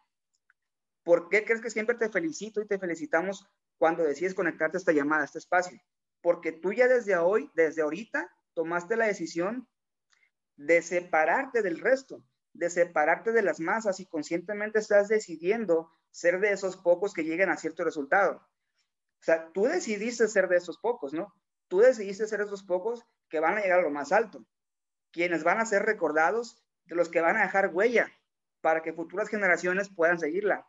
¿Por 1.02 1.28
qué 1.28 1.44
crees 1.44 1.60
que 1.60 1.70
siempre 1.70 1.96
te 1.96 2.08
felicito 2.08 2.62
y 2.62 2.66
te 2.66 2.78
felicitamos 2.78 3.46
cuando 3.78 4.02
decides 4.02 4.34
conectarte 4.34 4.76
a 4.76 4.80
esta 4.80 4.92
llamada, 4.92 5.22
a 5.22 5.26
este 5.26 5.38
espacio? 5.38 5.78
porque 6.24 6.52
tú 6.52 6.72
ya 6.72 6.88
desde 6.88 7.18
hoy, 7.18 7.50
desde 7.54 7.82
ahorita, 7.82 8.34
tomaste 8.54 8.96
la 8.96 9.04
decisión 9.04 9.68
de 10.56 10.80
separarte 10.80 11.60
del 11.60 11.78
resto, 11.78 12.24
de 12.54 12.70
separarte 12.70 13.30
de 13.32 13.42
las 13.42 13.60
masas 13.60 14.00
y 14.00 14.06
conscientemente 14.06 14.78
estás 14.78 15.08
decidiendo 15.08 15.92
ser 16.10 16.40
de 16.40 16.52
esos 16.52 16.78
pocos 16.78 17.12
que 17.12 17.24
lleguen 17.24 17.50
a 17.50 17.58
cierto 17.58 17.84
resultado. 17.84 18.36
O 18.36 19.22
sea, 19.22 19.52
tú 19.52 19.64
decidiste 19.64 20.26
ser 20.26 20.48
de 20.48 20.56
esos 20.56 20.78
pocos, 20.78 21.12
¿no? 21.12 21.34
Tú 21.68 21.80
decidiste 21.80 22.26
ser 22.26 22.40
esos 22.40 22.62
pocos 22.62 23.04
que 23.28 23.40
van 23.40 23.58
a 23.58 23.60
llegar 23.60 23.80
a 23.80 23.82
lo 23.82 23.90
más 23.90 24.10
alto, 24.10 24.46
quienes 25.12 25.44
van 25.44 25.60
a 25.60 25.66
ser 25.66 25.82
recordados, 25.82 26.64
de 26.86 26.94
los 26.94 27.10
que 27.10 27.20
van 27.20 27.36
a 27.36 27.42
dejar 27.42 27.68
huella 27.74 28.10
para 28.62 28.80
que 28.80 28.94
futuras 28.94 29.28
generaciones 29.28 29.94
puedan 29.94 30.18
seguirla. 30.18 30.66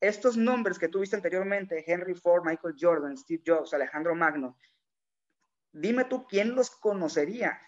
Estos 0.00 0.36
nombres 0.36 0.78
que 0.78 0.88
tuviste 0.88 1.16
anteriormente, 1.16 1.84
Henry 1.86 2.14
Ford, 2.14 2.44
Michael 2.44 2.74
Jordan, 2.78 3.16
Steve 3.16 3.42
Jobs, 3.46 3.74
Alejandro 3.74 4.14
Magno, 4.14 4.56
Dime 5.72 6.04
tú 6.04 6.26
quién 6.26 6.56
los 6.56 6.70
conocería 6.70 7.60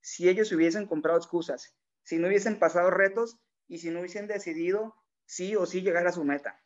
si 0.00 0.28
ellos 0.28 0.52
hubiesen 0.52 0.86
comprado 0.86 1.18
excusas, 1.18 1.76
si 2.04 2.18
no 2.18 2.28
hubiesen 2.28 2.58
pasado 2.58 2.90
retos 2.90 3.36
y 3.66 3.78
si 3.78 3.90
no 3.90 4.00
hubiesen 4.00 4.28
decidido 4.28 4.94
sí 5.26 5.56
o 5.56 5.66
sí 5.66 5.82
llegar 5.82 6.06
a 6.06 6.12
su 6.12 6.24
meta. 6.24 6.62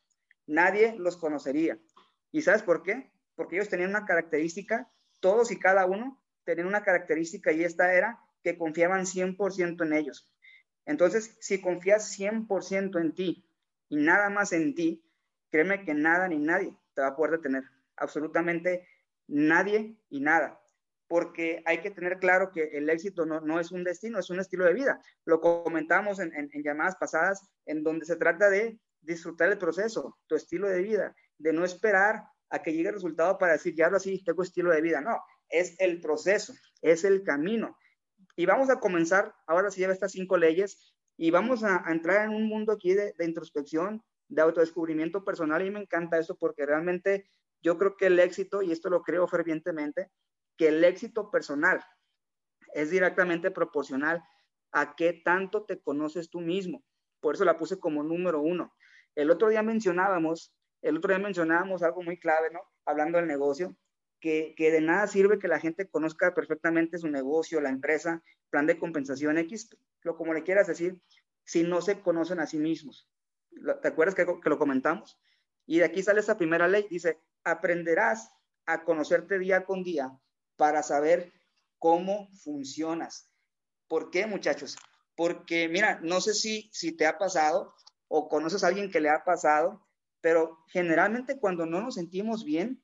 Nadie 0.47 0.95
los 0.99 1.17
conocería. 1.17 1.79
¿Y 2.31 2.43
sabes 2.43 2.63
por 2.63 2.83
qué? 2.83 3.11
Porque 3.35 3.57
ellos 3.57 3.71
tenían 3.71 3.91
una 3.91 4.05
característica, 4.05 4.93
todos 5.21 5.51
y 5.51 5.59
cada 5.59 5.87
uno 5.87 6.23
tenían 6.45 6.67
una 6.67 6.83
característica 6.83 7.53
y 7.53 7.65
esta 7.65 7.95
era 7.95 8.21
que 8.43 8.59
confiaban 8.59 9.07
100% 9.07 9.85
en 9.87 9.93
ellos. 9.95 10.31
Entonces, 10.85 11.37
si 11.41 11.61
confías 11.61 12.19
100% 12.19 13.01
en 13.01 13.15
ti 13.15 13.49
y 13.89 13.97
nada 13.97 14.29
más 14.29 14.53
en 14.53 14.75
ti, 14.75 15.03
créeme 15.53 15.85
que 15.85 15.95
nada 15.95 16.27
ni 16.27 16.39
nadie 16.39 16.75
te 16.95 17.03
va 17.03 17.09
a 17.09 17.17
poder 17.17 17.33
detener. 17.33 17.63
Absolutamente 17.97 18.89
nadie 19.29 19.97
y 20.11 20.21
nada 20.21 20.59
porque 21.13 21.63
hay 21.67 21.83
que 21.83 21.91
tener 21.91 22.19
claro 22.19 22.51
que 22.53 22.71
el 22.73 22.89
éxito 22.89 23.27
no, 23.27 23.61
es 23.61 23.71
un 23.71 23.85
destino, 23.85 24.19
es 24.19 24.31
un 24.31 24.41
estilo 24.41 24.65
de 24.65 24.73
vida. 24.73 24.99
Lo 25.27 25.43
comentamos 25.43 26.21
en, 26.21 26.51
llamadas 26.65 26.97
pasadas, 26.97 27.51
en 27.67 27.83
donde 27.83 28.07
se 28.07 28.17
trata 28.17 28.49
de 28.49 28.81
disfrutar 29.03 29.53
el 29.53 29.59
proceso, 29.59 30.19
tu 30.27 30.37
estilo 30.37 30.71
de 30.71 30.81
vida, 30.81 31.15
de 31.37 31.53
no 31.53 31.67
esperar 31.67 32.25
a 32.49 32.63
que 32.63 32.73
llegue 32.73 32.89
el 32.89 32.95
resultado 32.95 33.37
para 33.37 33.53
decir, 33.53 33.75
ya 33.75 33.85
ahora 33.85 33.99
sí, 33.99 34.25
tengo 34.25 34.43
estilo 34.43 34.71
de 34.71 34.81
vida. 34.81 35.03
No, 35.03 35.21
es 35.51 35.79
el 35.81 36.01
proceso, 36.01 36.55
es 36.81 37.05
el 37.05 37.25
camino. 37.25 37.77
Y 38.35 38.47
vamos 38.47 38.71
a 38.71 38.81
comenzar, 38.81 39.35
ahora 39.47 39.71
sí, 39.71 39.81
lleva 39.81 39.93
estas 39.93 40.13
cinco 40.13 40.39
leyes, 40.39 40.95
y 41.19 41.31
vamos 41.31 41.63
a, 41.63 41.85
entrar 41.89 42.25
en 42.25 42.35
un 42.35 42.49
mundo 42.49 42.73
aquí 42.73 42.95
de, 42.95 43.13
de, 43.19 43.25
introspección, 43.27 44.03
de 44.29 44.43
autodescubrimiento 44.43 45.25
personal, 45.25 45.65
y 45.67 45.71
me 45.71 45.81
encanta 45.81 46.19
eso 46.19 46.37
porque 46.37 46.67
realmente 46.67 47.31
yo 47.63 47.79
creo 47.79 47.97
que 47.97 48.07
el 48.07 48.19
éxito, 48.19 48.63
y 48.63 48.73
esto 48.73 48.91
lo 48.91 49.03
creo 49.03 49.27
fervientemente, 49.29 50.11
que 50.57 50.69
el 50.69 50.85
éxito 50.85 51.31
personal 51.31 51.85
es 52.75 52.91
directamente 52.91 53.51
proporcional 53.51 54.23
a 54.73 54.97
qué 54.97 55.13
tanto 55.25 55.65
te 55.65 55.81
conoces 55.81 56.31
tú 56.31 56.41
mismo. 56.41 56.83
Por 57.21 57.35
eso 57.35 57.45
la 57.45 57.59
puse 57.59 57.79
como 57.79 58.03
número 58.03 58.41
uno. 58.41 58.75
El 59.15 59.31
otro 59.31 59.49
día 59.49 59.63
mencionábamos, 59.63 60.55
el 60.81 60.97
otro 60.97 61.15
día 61.15 61.23
mencionábamos 61.23 61.83
algo 61.83 62.03
muy 62.03 62.19
clave, 62.19 62.51
¿no? 62.51 62.61
Hablando 62.85 63.19
del 63.19 63.29
negocio, 63.29 63.77
que, 64.21 64.55
que, 64.57 64.71
de 64.71 64.81
nada 64.81 65.07
sirve 65.07 65.39
que 65.39 65.49
la 65.49 65.61
gente 65.61 65.89
conozca 65.89 66.35
perfectamente 66.35 66.99
su 66.99 67.09
negocio, 67.09 67.61
la 67.61 67.69
empresa, 67.69 68.23
plan 68.51 68.67
de 68.67 68.79
compensación 68.79 69.39
X, 69.39 69.77
lo 70.03 70.17
como 70.17 70.33
le 70.33 70.43
quieras 70.43 70.67
decir, 70.67 71.01
si 71.45 71.63
no 71.63 71.81
se 71.81 72.01
conocen 72.01 72.41
a 72.41 72.47
sí 72.47 72.59
mismos. 72.59 73.09
¿Te 73.81 73.89
acuerdas 73.89 74.15
que, 74.15 74.25
lo 74.25 74.59
comentamos? 74.59 75.19
Y 75.67 75.79
de 75.79 75.85
aquí 75.85 76.03
sale 76.03 76.21
esa 76.21 76.37
primera 76.37 76.69
ley, 76.69 76.87
dice, 76.91 77.21
aprenderás 77.45 78.31
a 78.67 78.85
conocerte 78.85 79.39
día 79.39 79.65
con 79.65 79.83
día 79.83 80.19
para 80.57 80.83
saber 80.83 81.33
cómo 81.79 82.29
funcionas. 82.35 83.29
¿Por 83.89 84.11
qué, 84.11 84.27
muchachos? 84.27 84.77
Porque, 85.17 85.69
mira, 85.69 86.01
no 86.03 86.21
sé 86.21 86.35
si, 86.35 86.71
te 86.97 87.07
ha 87.07 87.19
pasado 87.19 87.75
o 88.09 88.29
conoces 88.29 88.65
a 88.65 88.69
alguien 88.69 88.91
que 88.91 89.01
le 89.01 89.11
ha 89.11 89.25
pasado, 89.25 89.87
pero 90.21 90.59
generalmente 90.69 91.39
cuando 91.39 91.67
no 91.67 91.81
nos 91.81 91.95
sentimos 91.95 92.45
bien, 92.45 92.83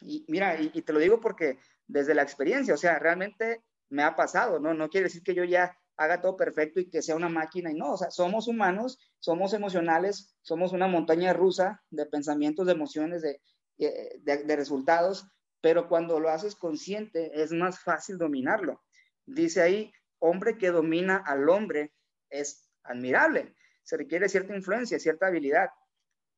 y 0.00 0.24
mira, 0.28 0.60
y, 0.60 0.82
te 0.82 0.92
lo 0.92 0.98
digo 0.98 1.20
porque 1.20 1.58
desde 1.86 2.14
la 2.14 2.22
experiencia, 2.22 2.74
o 2.74 2.78
sea, 2.78 2.98
realmente 2.98 3.62
me 3.88 4.02
ha 4.02 4.16
pasado, 4.16 4.60
¿no? 4.60 4.72
No 4.72 4.88
quiere 4.88 5.04
decir 5.04 5.22
que 5.22 5.34
yo 5.34 5.44
ya 5.44 5.76
haga 5.96 6.20
todo 6.20 6.36
perfecto 6.36 6.80
y 6.80 6.88
que 6.88 7.02
sea 7.02 7.16
una 7.16 7.28
máquina 7.28 7.70
y 7.70 7.74
no, 7.74 7.92
o 7.92 7.96
sea, 7.96 8.10
somos 8.10 8.48
humanos, 8.48 8.98
somos 9.18 9.52
emocionales, 9.52 10.34
somos 10.42 10.72
una 10.72 10.88
montaña 10.88 11.32
rusa 11.32 11.82
de 11.90 12.06
pensamientos, 12.06 12.66
de 12.66 12.72
emociones, 12.72 13.22
de, 13.22 13.40
eh, 13.78 14.18
de, 14.22 14.56
resultados, 14.56 15.26
pero 15.60 15.88
cuando 15.88 16.20
lo 16.20 16.30
haces 16.30 16.54
consciente 16.54 17.42
es 17.42 17.52
más 17.52 17.80
fácil 17.80 18.18
dominarlo. 18.18 18.82
Dice 19.26 19.62
ahí, 19.62 19.92
hombre 20.18 20.58
que 20.58 20.70
domina 20.70 21.16
al 21.16 21.48
hombre 21.48 21.92
es 22.28 22.70
admirable, 22.82 23.54
se 23.82 23.96
requiere 23.96 24.28
cierta 24.28 24.54
influencia, 24.54 24.98
cierta 24.98 25.26
habilidad. 25.26 25.68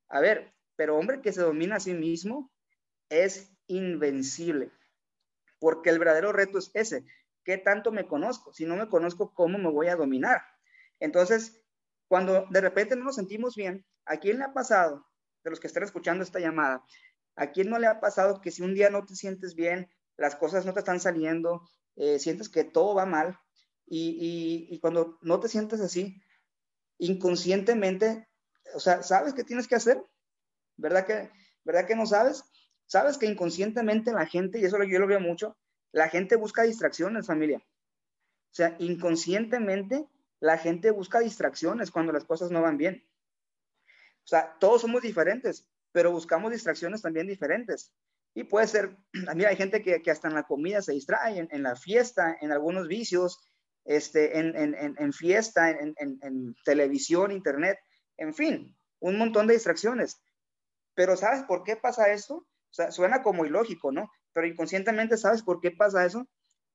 A 0.09 0.21
ver, 0.21 0.53
pero 0.77 0.97
hombre 0.97 1.21
que 1.21 1.33
se 1.33 1.43
domina 1.43 1.77
a 1.77 1.81
sí 1.81 1.95
mismo 1.95 2.51
es 3.09 3.53
invencible, 3.67 4.71
porque 5.59 5.91
el 5.91 5.99
verdadero 5.99 6.33
reto 6.33 6.59
es 6.59 6.71
ese, 6.75 7.05
¿qué 7.45 7.59
tanto 7.59 7.93
me 7.93 8.07
conozco? 8.07 8.53
Si 8.53 8.65
no 8.65 8.77
me 8.77 8.89
conozco, 8.89 9.33
¿cómo 9.35 9.59
me 9.59 9.71
voy 9.71 9.89
a 9.89 9.97
dominar? 9.97 10.43
Entonces, 11.01 11.63
cuando 12.09 12.47
de 12.51 12.61
repente 12.61 12.97
no 12.97 13.05
nos 13.05 13.17
sentimos 13.17 13.57
bien, 13.57 13.85
¿a 14.05 14.19
quién 14.19 14.39
le 14.39 14.45
ha 14.45 14.53
pasado, 14.53 15.07
de 15.45 15.51
los 15.51 15.61
que 15.61 15.67
están 15.67 15.83
escuchando 15.83 16.23
esta 16.23 16.41
llamada, 16.41 16.85
a 17.37 17.51
quién 17.51 17.71
no 17.71 17.79
le 17.79 17.87
ha 17.87 18.01
pasado 18.01 18.41
que 18.41 18.51
si 18.51 18.63
un 18.63 18.75
día 18.75 18.91
no 18.91 19.05
te 19.05 19.17
sientes 19.17 19.55
bien, 19.55 19.91
las 20.17 20.37
cosas 20.37 20.67
no 20.67 20.73
te 20.73 20.81
están 20.81 21.01
saliendo, 21.01 21.69
eh, 21.97 22.19
sientes 22.19 22.49
que 22.49 22.65
todo 22.65 22.95
va 22.95 23.07
mal, 23.07 23.39
y, 23.87 24.69
y, 24.71 24.81
cuando 24.81 25.19
no 25.23 25.41
te 25.41 25.49
sientes 25.49 25.81
así, 25.81 26.23
inconscientemente, 26.99 28.27
o 28.75 28.81
sea, 28.81 29.03
¿sabes 29.03 29.35
qué 29.35 29.45
tienes 29.45 29.69
que 29.69 29.75
hacer? 29.75 30.03
¿Verdad 30.77 31.05
que, 31.05 31.31
¿verdad 31.65 31.87
que 31.87 31.97
no 31.97 32.07
sabes? 32.07 32.45
Sabes 32.87 33.19
que 33.19 33.27
inconscientemente 33.27 34.13
la 34.13 34.27
gente, 34.27 34.59
y 34.59 34.65
eso 34.65 34.83
yo 34.85 34.99
lo 34.99 35.07
veo 35.07 35.21
mucho, 35.21 35.59
la 35.93 36.09
gente 36.09 36.37
busca 36.37 36.63
distracciones, 36.63 37.27
familia. 37.27 37.59
O 37.59 38.55
sea, 38.55 38.77
inconscientemente 38.79 40.07
la 40.41 40.59
gente 40.59 40.91
busca 40.91 41.21
distracciones 41.21 41.91
cuando 41.91 42.13
las 42.13 42.25
cosas 42.25 42.51
no 42.51 42.63
van 42.63 42.77
bien. 42.77 43.07
O 44.25 44.27
sea, 44.27 44.57
todos 44.59 44.83
somos 44.83 45.03
diferentes, 45.03 45.69
pero 45.93 46.11
buscamos 46.11 46.53
distracciones 46.53 47.03
también 47.03 47.27
diferentes. 47.27 47.93
Y 48.35 48.45
puede 48.45 48.67
ser, 48.67 48.97
a 49.29 49.35
mí 49.35 49.45
hay 49.45 49.57
gente 49.57 49.83
que, 49.83 50.03
que 50.03 50.11
hasta 50.11 50.29
en 50.29 50.35
la 50.35 50.45
comida 50.45 50.83
se 50.83 50.93
distrae, 50.93 51.39
en, 51.39 51.49
en, 51.51 51.63
la 51.63 51.77
fiesta, 51.77 52.37
en 52.41 52.53
algunos 52.53 52.89
vicios, 52.89 53.49
este, 53.85 54.39
en, 54.39 54.57
en, 54.57 54.97
en 54.99 55.13
fiesta, 55.13 55.71
en, 55.71 56.55
televisión, 56.65 57.33
internet, 57.33 57.79
en 58.17 58.35
fin, 58.35 58.77
un 59.01 59.19
montón 59.19 59.47
de 59.47 59.55
distracciones. 59.55 60.21
Pero 60.95 61.17
¿sabes 61.17 61.43
por 61.45 61.65
qué 61.65 61.77
pasa 61.77 62.13
eso? 62.13 62.37
O 62.37 62.75
sea, 62.75 62.93
suena 62.93 63.23
como 63.23 63.45
ilógico, 63.45 63.93
¿no? 63.93 64.11
Pero 64.33 64.47
inconscientemente 64.47 65.17
sabes 65.17 65.43
por 65.43 65.61
qué 65.61 65.71
pasa 65.71 66.05
eso, 66.05 66.29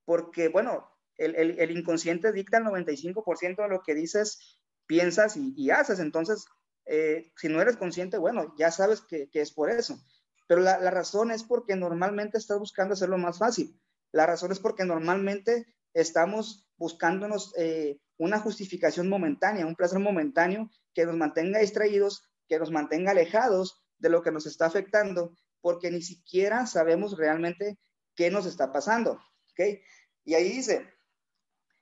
porque, 0.06 0.50
bueno, 0.50 0.90
el, 1.18 1.36
el, 1.36 1.72
inconsciente 1.72 2.32
dicta 2.32 2.58
el 2.58 2.66
95% 2.66 3.64
de 3.64 3.68
lo 3.70 3.82
que 3.82 3.96
dices, 3.96 4.60
piensas 4.86 5.36
y, 5.36 5.70
haces. 5.72 6.00
Entonces, 6.00 6.46
eh, 6.86 7.32
si 7.36 7.50
no 7.50 7.62
eres 7.62 7.78
consciente, 7.78 8.18
bueno, 8.18 8.54
ya 8.58 8.72
sabes 8.72 9.02
que, 9.02 9.30
que 9.30 9.42
es 9.42 9.52
por 9.52 9.70
eso. 9.70 10.00
Pero 10.48 10.62
la, 10.62 10.80
la, 10.80 10.92
razón 10.92 11.32
es 11.32 11.44
porque 11.44 11.76
normalmente 11.76 12.38
estás 12.38 12.60
buscando 12.60 12.94
hacerlo 12.94 13.18
más 13.18 13.40
fácil. 13.40 13.80
La 14.12 14.26
razón 14.26 14.52
es 14.52 14.60
porque 14.60 14.86
normalmente 14.86 15.66
estamos 15.94 16.70
buscándonos 16.78 17.54
eh, 17.58 18.00
una 18.18 18.40
justificación 18.40 19.10
momentánea, 19.10 19.66
un 19.66 19.76
placer 19.76 20.00
momentáneo 20.00 20.70
que 20.94 21.06
nos 21.06 21.18
mantenga 21.18 21.60
distraídos, 21.60 22.24
que 22.48 22.60
nos 22.60 22.72
mantenga 22.72 23.12
alejados 23.12 23.84
de 23.98 24.10
lo 24.10 24.22
que 24.22 24.32
nos 24.32 24.46
está 24.46 24.68
afectando 24.68 25.36
porque 25.62 25.92
ni 25.92 26.02
siquiera 26.02 26.66
sabemos 26.66 27.18
realmente 27.18 27.78
qué 28.16 28.32
nos 28.32 28.46
está 28.46 28.72
pasando. 28.72 29.14
¿ok? 29.52 29.80
Y 30.26 30.34
ahí 30.34 30.50
dice, 30.52 30.88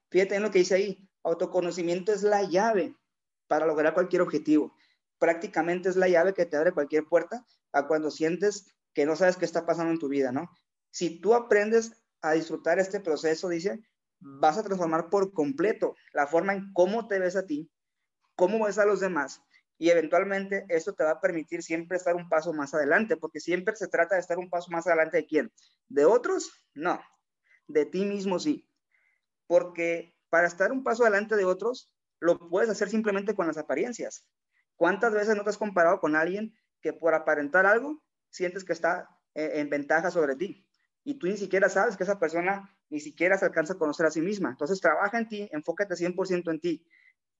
fíjate 0.09 0.35
en 0.35 0.43
lo 0.43 0.51
que 0.51 0.59
dice 0.59 0.75
ahí, 0.75 1.09
autoconocimiento 1.23 2.11
es 2.11 2.23
la 2.23 2.43
llave 2.43 2.95
para 3.47 3.65
lograr 3.65 3.93
cualquier 3.93 4.21
objetivo. 4.21 4.73
Prácticamente 5.17 5.89
es 5.89 5.95
la 5.95 6.07
llave 6.07 6.33
que 6.33 6.45
te 6.45 6.57
abre 6.57 6.71
cualquier 6.71 7.05
puerta 7.05 7.45
a 7.71 7.87
cuando 7.87 8.11
sientes 8.11 8.67
que 8.93 9.05
no 9.05 9.15
sabes 9.15 9.37
qué 9.37 9.45
está 9.45 9.65
pasando 9.65 9.91
en 9.91 9.99
tu 9.99 10.07
vida, 10.07 10.31
¿no? 10.31 10.49
Si 10.91 11.19
tú 11.19 11.33
aprendes 11.33 11.91
a 12.21 12.33
disfrutar 12.33 12.79
este 12.79 12.99
proceso, 12.99 13.49
dice, 13.49 13.83
vas 14.19 14.57
a 14.57 14.63
transformar 14.63 15.09
por 15.09 15.33
completo 15.33 15.95
la 16.13 16.27
forma 16.27 16.53
en 16.53 16.71
cómo 16.73 17.07
te 17.07 17.19
ves 17.19 17.35
a 17.35 17.45
ti, 17.45 17.69
cómo 18.35 18.65
ves 18.65 18.77
a 18.77 18.85
los 18.85 18.99
demás 18.99 19.41
y 19.77 19.89
eventualmente 19.89 20.65
esto 20.69 20.93
te 20.93 21.03
va 21.03 21.11
a 21.11 21.21
permitir 21.21 21.61
siempre 21.61 21.97
estar 21.97 22.15
un 22.15 22.29
paso 22.29 22.53
más 22.53 22.73
adelante, 22.73 23.17
porque 23.17 23.39
siempre 23.39 23.75
se 23.75 23.87
trata 23.87 24.15
de 24.15 24.21
estar 24.21 24.37
un 24.37 24.49
paso 24.49 24.71
más 24.71 24.87
adelante 24.87 25.17
de 25.17 25.25
quién? 25.25 25.51
¿De 25.87 26.05
otros? 26.05 26.51
No, 26.73 27.01
de 27.67 27.85
ti 27.85 28.05
mismo 28.05 28.39
sí. 28.39 28.69
Porque 29.47 30.15
para 30.29 30.47
estar 30.47 30.71
un 30.71 30.83
paso 30.83 31.03
adelante 31.03 31.35
de 31.35 31.45
otros, 31.45 31.91
lo 32.19 32.39
puedes 32.49 32.69
hacer 32.69 32.89
simplemente 32.89 33.35
con 33.35 33.47
las 33.47 33.57
apariencias. 33.57 34.27
¿Cuántas 34.75 35.13
veces 35.13 35.35
no 35.35 35.43
te 35.43 35.49
has 35.49 35.57
comparado 35.57 35.99
con 35.99 36.15
alguien 36.15 36.53
que 36.81 36.93
por 36.93 37.13
aparentar 37.13 37.65
algo 37.65 38.01
sientes 38.29 38.63
que 38.63 38.73
está 38.73 39.09
eh, 39.33 39.51
en 39.55 39.69
ventaja 39.69 40.11
sobre 40.11 40.35
ti? 40.35 40.65
Y 41.03 41.19
tú 41.19 41.27
ni 41.27 41.37
siquiera 41.37 41.69
sabes 41.69 41.97
que 41.97 42.03
esa 42.03 42.19
persona 42.19 42.75
ni 42.89 42.99
siquiera 42.99 43.37
se 43.37 43.45
alcanza 43.45 43.73
a 43.73 43.77
conocer 43.77 44.05
a 44.05 44.11
sí 44.11 44.21
misma. 44.21 44.49
Entonces 44.49 44.81
trabaja 44.81 45.17
en 45.17 45.27
ti, 45.27 45.49
enfócate 45.51 45.95
100% 45.95 46.51
en 46.51 46.59
ti. 46.59 46.87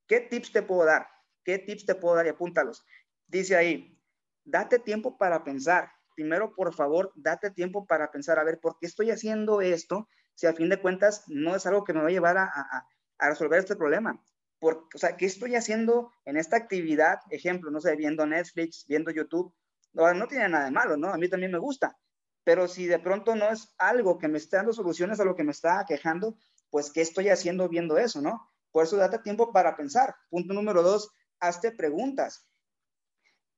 ¿Qué 0.08 0.22
tips 0.22 0.51
te 0.51 0.62
puedo 0.62 0.86
dar? 0.86 1.08
¿Qué 1.46 1.60
tips 1.60 1.86
te 1.86 1.96
puedo 1.96 2.16
dar 2.16 2.25
y 2.25 2.30
apúntalos? 2.30 2.84
Dice 3.28 3.56
ahí, 3.56 3.98
date 4.44 4.80
tiempo 4.80 5.18
para 5.18 5.44
pensar. 5.44 5.92
Primero, 6.16 6.56
por 6.56 6.74
favor, 6.74 7.14
date 7.16 7.52
tiempo 7.52 7.86
para 7.86 8.12
pensar, 8.12 8.40
a 8.40 8.44
ver, 8.44 8.60
¿por 8.60 8.78
qué 8.80 8.88
estoy 8.88 9.12
haciendo 9.12 9.62
esto? 9.62 10.10
Si 10.34 10.48
a 10.48 10.54
fin 10.54 10.70
de 10.70 10.82
cuentas 10.82 11.24
no 11.28 11.56
es 11.56 11.66
algo 11.66 11.84
que 11.84 11.94
me 11.94 12.02
va 12.02 12.08
a 12.08 12.12
llevar 12.12 12.38
a, 12.38 12.88
resolver 13.20 13.60
este 13.60 13.75
problema. 13.75 14.22
Por, 14.60 14.88
o 14.94 14.98
sea, 14.98 15.18
¿qué 15.18 15.25
estoy 15.25 15.56
haciendo 15.56 16.12
en 16.25 16.38
esta 16.38 16.58
actividad? 16.58 17.20
Ejemplo, 17.30 17.70
no 17.70 17.80
sé, 17.80 17.96
viendo 17.96 18.25
Netflix, 18.25 18.86
viendo 18.88 19.12
YouTube. 19.12 19.54
No, 19.94 20.12
no 20.14 20.28
tiene 20.28 20.50
nada 20.50 20.66
de 20.66 20.72
malo, 20.72 20.98
¿no? 20.98 21.10
A 21.10 21.18
mí 21.18 21.30
también 21.30 21.52
me 21.52 21.60
gusta. 21.60 21.98
Pero 22.44 22.68
si 22.68 22.88
de 22.88 23.00
pronto 23.00 23.36
no 23.36 23.50
es 23.50 23.74
algo 23.78 24.18
que 24.18 24.28
me 24.28 24.38
esté 24.38 24.58
dando 24.58 24.74
soluciones 24.74 25.20
a 25.20 25.25
lo 25.25 25.36
que 25.36 25.44
me 25.44 25.52
está 25.52 25.86
quejando, 25.88 26.38
pues 26.70 26.92
¿qué 26.92 27.02
estoy 27.02 27.30
haciendo 27.30 27.70
viendo 27.70 27.98
eso, 27.98 28.22
no? 28.22 28.52
Por 28.72 28.84
eso 28.84 28.98
date 28.98 29.20
tiempo 29.20 29.52
para 29.54 29.78
pensar. 29.78 30.16
Punto 30.30 30.54
número 30.54 30.84
dos, 30.84 31.10
hazte 31.39 31.72
preguntas. 31.72 32.48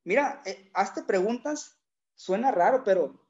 Mira, 0.04 0.42
eh, 0.46 0.70
hazte 0.74 1.04
preguntas, 1.04 1.80
suena 2.16 2.52
raro, 2.52 2.84
pero 2.84 3.28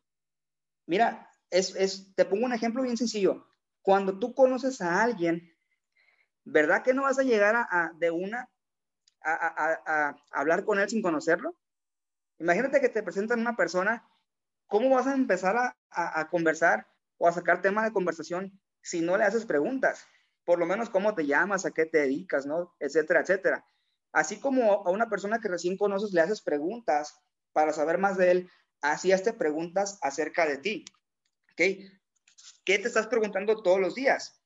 mira, 0.85 1.29
es, 1.49 1.75
es, 1.75 2.13
te 2.15 2.25
pongo 2.25 2.45
un 2.45 2.53
ejemplo 2.53 2.83
bien 2.83 2.97
sencillo. 2.97 3.47
Cuando 3.81 4.19
tú 4.19 4.33
conoces 4.33 4.81
a 4.81 5.01
alguien, 5.01 5.55
¿verdad 6.43 6.83
que 6.83 6.93
no 6.93 7.03
vas 7.03 7.19
a 7.19 7.23
llegar 7.23 7.55
a, 7.55 7.91
de 7.97 8.11
una 8.11 8.49
a, 9.23 10.15
hablar 10.31 10.65
con 10.65 10.79
él 10.79 10.89
sin 10.89 11.01
conocerlo? 11.01 11.55
Imagínate 12.39 12.79
que 12.79 12.89
te 12.89 13.03
presentan 13.03 13.39
una 13.39 13.55
persona, 13.55 14.07
¿cómo 14.67 14.89
vas 14.91 15.07
a 15.07 15.15
empezar 15.15 15.75
a, 15.89 16.29
conversar 16.29 16.87
o 17.17 17.27
a 17.27 17.31
sacar 17.31 17.61
tema 17.61 17.83
de 17.83 17.91
conversación 17.91 18.59
si 18.81 19.01
no 19.01 19.17
le 19.17 19.23
haces 19.23 19.45
preguntas? 19.45 20.05
Por 20.45 20.59
lo 20.59 20.65
menos 20.65 20.89
cómo 20.89 21.15
te 21.15 21.25
llamas, 21.25 21.65
a 21.65 21.71
qué 21.71 21.85
te 21.85 21.99
dedicas, 21.99 22.45
¿no? 22.45 22.75
Etcétera, 22.79 23.21
etcétera. 23.21 23.65
Así 24.11 24.39
como 24.39 24.85
a 24.85 24.89
una 24.89 25.09
persona 25.09 25.39
que 25.39 25.47
recién 25.47 25.77
conoces 25.77 26.11
le 26.13 26.21
haces 26.21 26.41
preguntas 26.41 27.15
para 27.53 27.73
saber 27.73 27.97
más 27.97 28.17
de 28.17 28.31
él, 28.31 28.49
así 28.81 29.11
hazte 29.11 29.33
preguntas 29.33 29.99
acerca 30.01 30.45
de 30.45 30.57
ti. 30.57 30.85
¿Qué 31.55 31.89
te 32.65 32.87
estás 32.87 33.07
preguntando 33.07 33.61
todos 33.61 33.79
los 33.79 33.95
días? 33.95 34.41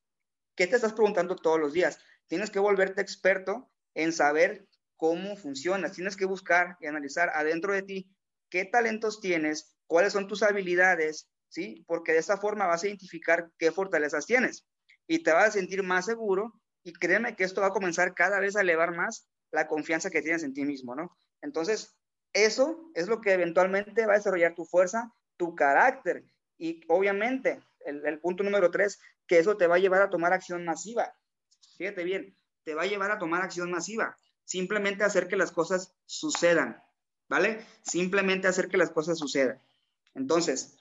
¿Qué 0.56 0.68
te 0.68 0.76
estás 0.76 0.94
preguntando 0.94 1.36
todos 1.36 1.60
los 1.60 1.74
días? 1.74 2.00
Tienes 2.28 2.50
que 2.50 2.60
volverte 2.60 3.02
experto 3.02 3.72
en 3.94 4.14
saber 4.14 4.68
cómo 4.96 5.36
funciona. 5.36 5.92
Tienes 5.92 6.16
que 6.16 6.26
buscar 6.26 6.78
y 6.80 6.88
analizar 6.88 7.32
adentro 7.34 7.74
de 7.74 7.82
ti 7.82 8.16
qué 8.50 8.66
talentos 8.66 9.20
tienes, 9.20 9.76
cuáles 9.88 10.14
son 10.14 10.28
tus 10.28 10.44
habilidades, 10.44 11.30
¿sí? 11.50 11.84
Porque 11.88 12.14
de 12.14 12.20
esa 12.20 12.38
forma 12.38 12.68
vas 12.68 12.84
a 12.84 12.88
identificar 12.88 13.50
qué 13.58 13.72
fortalezas 13.72 14.26
tienes 14.26 14.66
y 15.08 15.24
te 15.24 15.32
vas 15.32 15.50
a 15.50 15.52
sentir 15.52 15.84
más 15.84 16.06
seguro 16.06 16.54
y 16.84 16.94
créeme 16.94 17.36
que 17.36 17.44
esto 17.44 17.62
va 17.62 17.68
a 17.68 17.74
comenzar 17.74 18.14
cada 18.14 18.40
vez 18.40 18.56
a 18.56 18.62
elevar 18.62 18.96
más 18.96 19.28
la 19.52 19.68
confianza 19.68 20.10
que 20.10 20.22
tienes 20.22 20.44
en 20.44 20.54
ti 20.54 20.64
mismo, 20.66 20.96
¿no? 20.96 21.16
Entonces, 21.42 21.96
eso 22.34 22.92
es 22.96 23.08
lo 23.08 23.22
que 23.22 23.34
eventualmente 23.34 24.06
va 24.06 24.14
a 24.14 24.18
desarrollar 24.18 24.56
tu 24.56 24.66
fuerza, 24.66 25.14
tu 25.38 25.56
carácter 25.56 26.24
y 26.58 26.82
obviamente 26.88 27.62
el, 27.86 28.20
punto 28.20 28.44
número 28.44 28.70
tres, 28.72 29.00
que 29.28 29.40
eso 29.40 29.58
te 29.58 29.68
va 29.68 29.76
a 29.76 29.80
llevar 29.80 30.02
a 30.02 30.10
tomar 30.10 30.34
acción 30.34 30.64
masiva. 30.64 31.14
Fíjate 31.78 32.04
bien, 32.04 32.38
te 32.64 32.76
va 32.76 32.84
a 32.84 32.88
llevar 32.88 33.12
a 33.12 33.18
tomar 33.18 33.42
acción 33.42 33.72
masiva. 33.72 34.16
Simplemente 34.46 35.04
hacer 35.04 35.28
que 35.28 35.36
las 35.36 35.52
cosas 35.52 35.96
sucedan, 36.06 36.82
¿vale? 37.28 37.66
Simplemente 37.82 38.48
hacer 38.48 38.68
que 38.68 38.78
las 38.78 38.92
cosas 38.92 39.18
sucedan. 39.18 39.62
Entonces, 40.14 40.78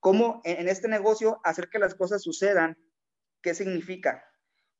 ¿cómo 0.00 0.40
en 0.44 0.68
este 0.68 0.88
negocio 0.88 1.40
hacer 1.44 1.68
que 1.68 1.78
las 1.78 1.94
cosas 1.94 2.22
sucedan? 2.22 2.76
¿Qué 3.42 3.54
significa? 3.54 4.24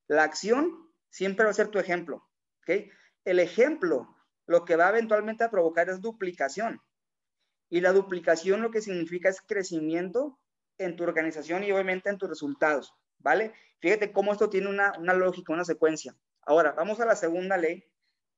La 0.09 0.25
acción 0.25 0.91
siempre 1.11 1.45
va 1.45 1.53
a 1.53 1.55
ser 1.55 1.69
tu 1.69 1.79
ejemplo, 1.79 2.29
¿ok? 2.63 2.91
El 3.25 3.39
ejemplo 3.39 4.15
lo 4.47 4.65
que 4.65 4.77
va 4.77 4.89
eventualmente 4.91 5.45
a 5.45 5.51
provocar 5.51 5.89
es 5.89 6.01
duplicación. 6.01 6.81
Y 7.69 7.81
la 7.81 7.93
duplicación 7.93 8.61
lo 8.61 8.71
que 8.71 8.83
significa 8.83 9.29
es 9.29 9.41
crecimiento 9.41 10.39
en 10.79 10.97
tu 10.97 11.05
organización 11.05 11.65
y 11.65 11.73
obviamente 11.73 12.11
en 12.11 12.19
tus 12.19 12.29
resultados, 12.29 12.95
¿vale? 13.19 13.55
Fíjate 13.81 14.13
cómo 14.13 14.33
esto 14.33 14.51
tiene 14.51 14.69
una, 14.69 14.93
una 14.99 15.15
lógica, 15.15 15.53
una 15.53 15.65
secuencia. 15.65 16.15
Ahora, 16.43 16.73
vamos 16.73 17.01
a 17.01 17.07
la 17.07 17.17
segunda 17.17 17.57
ley. 17.57 17.85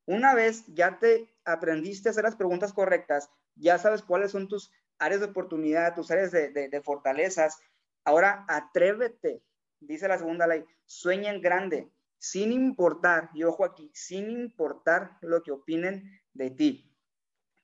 Una 0.07 0.35
vez 0.35 0.65
ya 0.69 0.99
te 0.99 1.35
aprendiste 1.45 2.09
a 2.09 2.13
hacer 2.13 2.25
las 2.25 2.37
preguntas 2.37 2.73
correctas, 2.73 3.31
ya 3.57 3.79
sabes 3.79 4.03
cuáles 4.03 4.31
son 4.31 4.49
tus 4.49 4.71
áreas 4.99 5.21
de 5.21 5.27
oportunidad, 5.27 5.95
tus 5.95 6.11
áreas 6.11 6.31
de, 6.31 6.51
de, 6.51 6.83
fortalezas. 6.83 7.59
Ahora, 8.05 8.45
atrévete, 8.49 9.43
dice 9.81 10.09
la 10.09 10.19
segunda 10.19 10.47
ley, 10.47 10.65
sueña 10.85 11.33
en 11.33 11.41
grande, 11.41 11.91
sin 12.19 12.53
importar, 12.53 13.31
y 13.35 13.45
ojo 13.45 13.65
aquí, 13.65 13.91
sin 13.95 14.31
importar 14.31 15.19
lo 15.21 15.43
que 15.43 15.53
opinen 15.53 16.21
de 16.33 16.51
ti. 16.51 16.97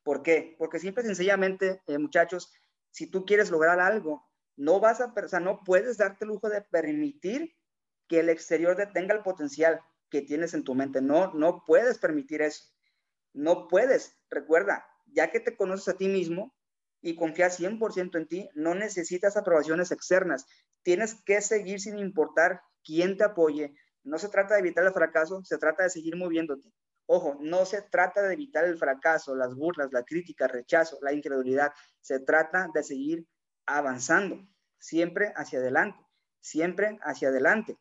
¿Por 0.03 0.23
qué? 0.23 0.57
Porque 0.59 0.79
simple 0.79 1.03
y 1.03 1.07
sencillamente, 1.07 1.83
eh, 1.87 1.99
muchachos, 1.99 2.53
si 2.91 3.07
tú 3.07 3.25
quieres 3.25 3.51
lograr 3.51 3.81
algo, 3.81 4.29
no 4.57 4.81
vas 4.81 5.01
a, 5.01 5.15
o 5.15 5.29
sea, 5.29 5.41
no 5.41 5.63
puedes 5.65 5.99
darte 5.99 6.25
el 6.25 6.31
lujo 6.31 6.49
de 6.49 6.63
permitir 6.63 7.55
que 8.09 8.21
el 8.21 8.29
exterior 8.29 8.77
detenga 8.77 9.15
el 9.15 9.23
potencial 9.23 9.81
que 10.11 10.23
tienes 10.23 10.53
en 10.55 10.65
tu 10.65 10.75
mente. 10.75 11.01
No, 11.01 11.33
no 11.33 11.65
puedes 11.65 11.99
permitir 11.99 12.43
eso. 12.43 12.65
No 13.33 13.69
puedes. 13.69 14.19
Recuerda, 14.29 14.85
ya 15.07 15.31
que 15.31 15.41
te 15.41 15.57
conoces 15.57 15.89
a 15.89 15.97
ti 15.97 16.09
mismo 16.09 16.55
y 17.01 17.15
confías 17.15 17.59
100% 17.59 18.19
en 18.19 18.27
ti, 18.27 18.51
no 18.55 18.75
necesitas 18.75 19.37
aprobaciones 19.37 19.93
externas. 19.93 20.47
Tienes 20.83 21.15
que 21.23 21.41
seguir 21.41 21.81
sin 21.81 21.99
importar 21.99 22.61
quién 22.85 23.17
te 23.17 23.25
apoye. 23.25 23.75
No 24.03 24.19
se 24.19 24.29
trata 24.29 24.55
de 24.55 24.61
evitar 24.61 24.85
el 24.85 24.93
fracaso, 24.93 25.43
se 25.45 25.59
trata 25.59 25.85
de 25.85 25.91
seguir 25.91 26.17
moviéndote. 26.17 26.73
Ojo, 27.07 27.37
no 27.41 27.65
se 27.65 27.83
trata 27.83 28.23
de 28.23 28.35
evitar 28.35 28.65
el 28.65 28.79
fracaso, 28.79 29.35
las 29.35 29.55
burlas, 29.55 29.93
la 29.93 30.05
crítica, 30.05 30.45
el 30.45 30.53
rechazo, 30.53 30.99
la 31.03 31.13
incredulidad. 31.13 31.73
Se 32.01 32.21
trata 32.21 32.69
de 32.73 32.83
seguir 32.83 33.27
avanzando, 33.67 34.47
siempre 34.79 35.33
hacia 35.37 35.59
adelante, 35.59 35.99
siempre 36.41 36.99
hacia 37.03 37.29
adelante. 37.29 37.79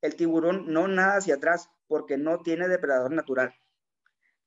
El 0.00 0.14
tiburón 0.14 0.72
no 0.72 0.86
nada 0.88 1.16
hacia 1.16 1.34
atrás 1.34 1.68
porque 1.88 2.16
no 2.16 2.42
tiene 2.42 2.68
depredador 2.68 3.12
natural. 3.12 3.54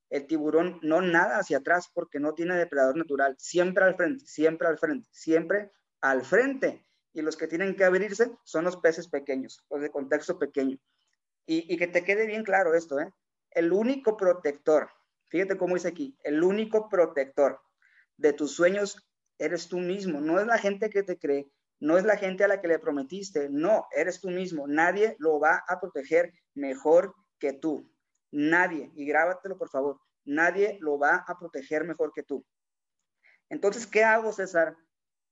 El 0.10 0.26
tiburón 0.26 0.80
no 0.82 1.02
nada 1.02 1.38
hacia 1.38 1.58
atrás 1.58 1.90
porque 1.94 2.20
no 2.20 2.34
tiene 2.34 2.56
depredador 2.56 2.98
natural. 2.98 3.36
Siempre 3.38 3.84
al 3.84 3.96
frente, 3.96 4.26
siempre 4.26 4.68
al 4.68 4.78
frente, 4.78 5.08
siempre 5.12 5.72
al 6.02 6.24
frente. 6.24 6.89
Y 7.14 7.22
los 7.22 7.38
que 7.38 7.48
tienen 7.48 7.76
que 7.76 7.84
abrirse 7.84 8.32
son 8.44 8.66
los 8.66 8.78
peces 8.78 9.08
pequeños, 9.08 9.64
los 9.70 9.82
de 9.82 9.92
contexto 9.92 10.38
pequeño. 10.38 10.78
Y, 11.46 11.78
que 11.78 11.88
te 11.88 12.04
quede 12.04 12.28
bien 12.28 12.44
claro 12.44 12.76
esto, 12.76 13.00
¿eh? 13.00 13.12
El 13.50 13.74
único 13.74 14.16
protector, 14.16 14.92
fíjate 15.30 15.58
cómo 15.58 15.74
dice 15.74 15.88
aquí, 15.88 16.16
el 16.24 16.44
único 16.44 16.90
protector 16.90 17.60
de 18.18 18.34
tus 18.34 18.52
sueños 18.52 19.10
eres 19.40 19.68
tú 19.68 19.80
mismo. 19.80 20.22
No 20.22 20.40
es 20.40 20.46
la 20.46 20.60
gente 20.60 20.92
que 20.92 21.02
te 21.02 21.18
cree, 21.18 21.50
no 21.80 21.98
es 21.98 22.04
la 22.04 22.18
gente 22.18 22.44
a 22.44 22.48
la 22.48 22.62
que 22.62 22.68
le 22.68 22.78
prometiste, 22.78 23.50
no, 23.50 23.88
eres 23.96 24.22
tú 24.22 24.30
mismo. 24.30 24.68
Nadie 24.68 25.16
lo 25.18 25.40
va 25.40 25.64
a 25.68 25.80
proteger 25.80 26.34
mejor 26.54 27.16
que 27.40 27.54
tú. 27.54 27.92
Nadie, 28.32 28.92
y 28.94 29.06
grábatelo 29.06 29.58
por 29.58 29.70
favor, 29.70 30.00
nadie 30.26 30.78
lo 30.82 31.00
va 31.00 31.24
a 31.28 31.40
proteger 31.40 31.84
mejor 31.86 32.12
que 32.14 32.22
tú. 32.22 32.46
Entonces, 33.50 33.88
¿qué 33.88 34.04
hago, 34.04 34.32
César? 34.32 34.78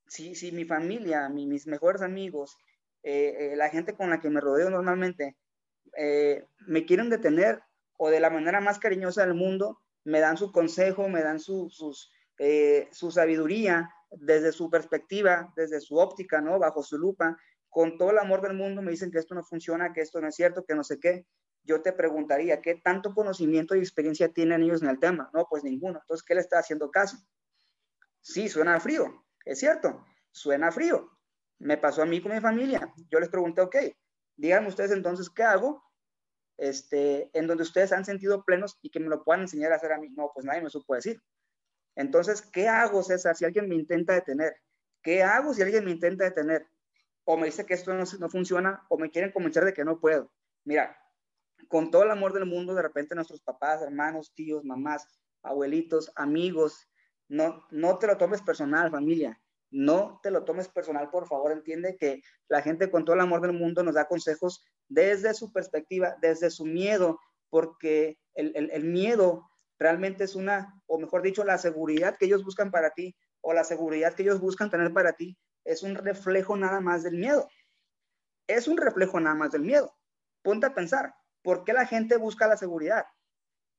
Si, 0.08 0.36
si 0.36 0.52
mi 0.52 0.66
familia, 0.66 1.30
mis 1.30 1.68
mejores 1.68 2.02
amigos, 2.02 2.58
eh, 3.04 3.52
eh, 3.52 3.56
la 3.56 3.70
gente 3.70 3.96
con 3.96 4.10
la 4.10 4.20
que 4.20 4.30
me 4.30 4.42
rodeo 4.42 4.70
normalmente, 4.70 5.38
eh, 5.98 6.46
me 6.68 6.86
quieren 6.86 7.10
detener 7.10 7.62
o 7.98 8.10
de 8.10 8.20
la 8.20 8.30
manera 8.30 8.60
más 8.62 8.80
cariñosa 8.80 9.26
del 9.26 9.34
mundo, 9.34 9.80
me 10.04 10.20
dan 10.20 10.38
su 10.38 10.52
consejo, 10.52 11.10
me 11.10 11.22
dan 11.22 11.40
su, 11.40 11.70
su 11.70 13.12
sabiduría, 13.12 13.90
desde 14.12 14.52
su 14.52 14.70
perspectiva, 14.70 15.54
desde 15.56 15.82
su 15.82 15.98
óptica, 15.98 16.42
¿no? 16.42 16.60
Bajo 16.60 16.84
su 16.84 16.98
lupa, 16.98 17.38
con 17.70 17.98
todo 17.98 18.12
el 18.12 18.18
amor 18.18 18.42
del 18.42 18.54
mundo 18.54 18.82
me 18.82 18.92
dicen 18.92 19.12
que 19.12 19.20
esto 19.20 19.36
no 19.36 19.44
funciona, 19.44 19.94
que 19.94 20.02
esto 20.02 20.22
no 20.22 20.28
es 20.28 20.36
cierto, 20.36 20.66
que 20.66 20.76
no 20.76 20.84
sé 20.84 21.00
qué. 21.00 21.26
Yo 21.64 21.82
te 21.82 21.92
preguntaría, 21.92 22.62
¿qué 22.62 22.76
tanto 22.76 23.14
conocimiento 23.14 23.76
y 23.76 23.80
experiencia 23.80 24.30
tienen 24.30 24.64
ellos 24.64 24.82
en 24.82 24.90
el 24.90 25.00
tema? 25.00 25.30
No, 25.34 25.48
pues 25.50 25.64
ninguno. 25.64 26.00
Entonces, 26.00 26.26
¿qué 26.26 26.36
le 26.36 26.42
está 26.42 26.60
haciendo 26.60 26.90
caso? 26.90 27.18
Sí, 28.22 28.48
suena 28.48 28.80
frío, 28.80 29.26
es 29.48 29.60
cierto, 29.60 30.06
suena 30.32 30.72
frío. 30.72 31.10
Me 31.60 31.78
pasó 31.78 32.04
a 32.04 32.06
mí 32.06 32.22
con 32.22 32.34
mi 32.34 32.40
familia. 32.40 32.94
Yo 33.10 33.20
les 33.20 33.30
pregunté, 33.30 33.62
ok, 33.62 33.76
díganme 34.36 34.68
ustedes 34.68 34.92
entonces 34.92 35.30
qué 35.30 35.44
hago 35.44 35.84
este, 36.58 37.30
en 37.38 37.48
donde 37.48 37.64
ustedes 37.64 37.92
han 37.92 38.06
sentido 38.06 38.44
plenos 38.44 38.78
y 38.82 38.90
que 38.90 39.00
me 39.00 39.08
lo 39.08 39.24
puedan 39.24 39.42
enseñar 39.42 39.72
a 39.72 39.76
hacer 39.76 39.92
a 39.94 40.00
mí. 40.00 40.10
No, 40.10 40.32
pues 40.34 40.46
nadie 40.46 40.62
me 40.62 40.70
supo 40.70 40.96
decir. 40.96 41.22
Entonces, 41.96 42.42
¿qué 42.42 42.68
hago, 42.68 43.02
César, 43.04 43.36
si 43.36 43.46
alguien 43.46 43.70
me 43.70 43.76
intenta 43.76 44.14
detener? 44.14 44.56
¿Qué 45.02 45.24
hago 45.24 45.54
si 45.54 45.62
alguien 45.62 45.86
me 45.86 45.92
intenta 45.92 46.26
detener? 46.26 46.68
O 47.24 47.38
me 47.38 47.48
dice 47.48 47.66
que 47.66 47.74
esto 47.74 47.94
no, 47.94 48.04
no 48.20 48.30
funciona 48.30 48.86
o 48.90 48.98
me 48.98 49.10
quieren 49.10 49.32
convencer 49.32 49.66
de 49.66 49.74
que 49.74 49.86
no 49.86 50.00
puedo. 50.00 50.32
Mira, 50.64 50.98
con 51.68 51.90
todo 51.92 52.04
el 52.04 52.12
amor 52.12 52.34
del 52.34 52.46
mundo, 52.46 52.76
de 52.76 52.82
repente 52.82 53.16
nuestros 53.16 53.42
papás, 53.42 53.82
hermanos, 53.82 54.34
tíos, 54.34 54.64
mamás, 54.64 55.08
abuelitos, 55.42 56.12
amigos, 56.16 56.88
no, 57.30 57.66
no 57.72 57.98
te 57.98 58.08
lo 58.08 58.18
tomes 58.18 58.42
personal, 58.42 58.92
familia. 58.92 59.40
No 59.70 60.20
te 60.24 60.32
lo 60.32 60.46
tomes 60.46 60.70
personal, 60.70 61.10
por 61.10 61.28
favor. 61.28 61.52
Entiende 61.52 61.98
que 61.98 62.22
la 62.48 62.62
gente 62.62 62.90
con 62.90 63.04
todo 63.04 63.16
el 63.16 63.22
amor 63.22 63.42
del 63.42 63.54
mundo 63.54 63.84
nos 63.84 63.96
da 63.96 64.08
consejos 64.08 64.64
desde 64.88 65.34
su 65.34 65.52
perspectiva, 65.52 66.16
desde 66.22 66.50
su 66.50 66.66
miedo, 66.66 67.20
porque 67.50 68.18
el, 68.34 68.54
el, 68.56 68.72
el 68.72 68.84
miedo 68.86 69.50
realmente 69.78 70.24
es 70.24 70.36
una, 70.36 70.82
o 70.86 71.00
mejor 71.00 71.22
dicho, 71.22 71.44
la 71.44 71.58
seguridad 71.58 72.18
que 72.18 72.26
ellos 72.26 72.44
buscan 72.44 72.72
para 72.72 72.92
ti 72.92 73.16
o 73.42 73.54
la 73.54 73.64
seguridad 73.64 74.14
que 74.14 74.24
ellos 74.24 74.40
buscan 74.40 74.70
tener 74.70 74.94
para 74.94 75.14
ti 75.14 75.38
es 75.64 75.84
un 75.84 75.96
reflejo 75.96 76.56
nada 76.56 76.80
más 76.80 77.04
del 77.04 77.18
miedo. 77.18 77.48
Es 78.48 78.68
un 78.68 78.78
reflejo 78.78 79.20
nada 79.20 79.36
más 79.36 79.52
del 79.52 79.64
miedo. 79.64 79.94
Ponte 80.42 80.66
a 80.66 80.74
pensar, 80.74 81.14
¿por 81.42 81.66
qué 81.66 81.74
la 81.74 81.86
gente 81.86 82.18
busca 82.18 82.48
la 82.48 82.56
seguridad? 82.56 83.06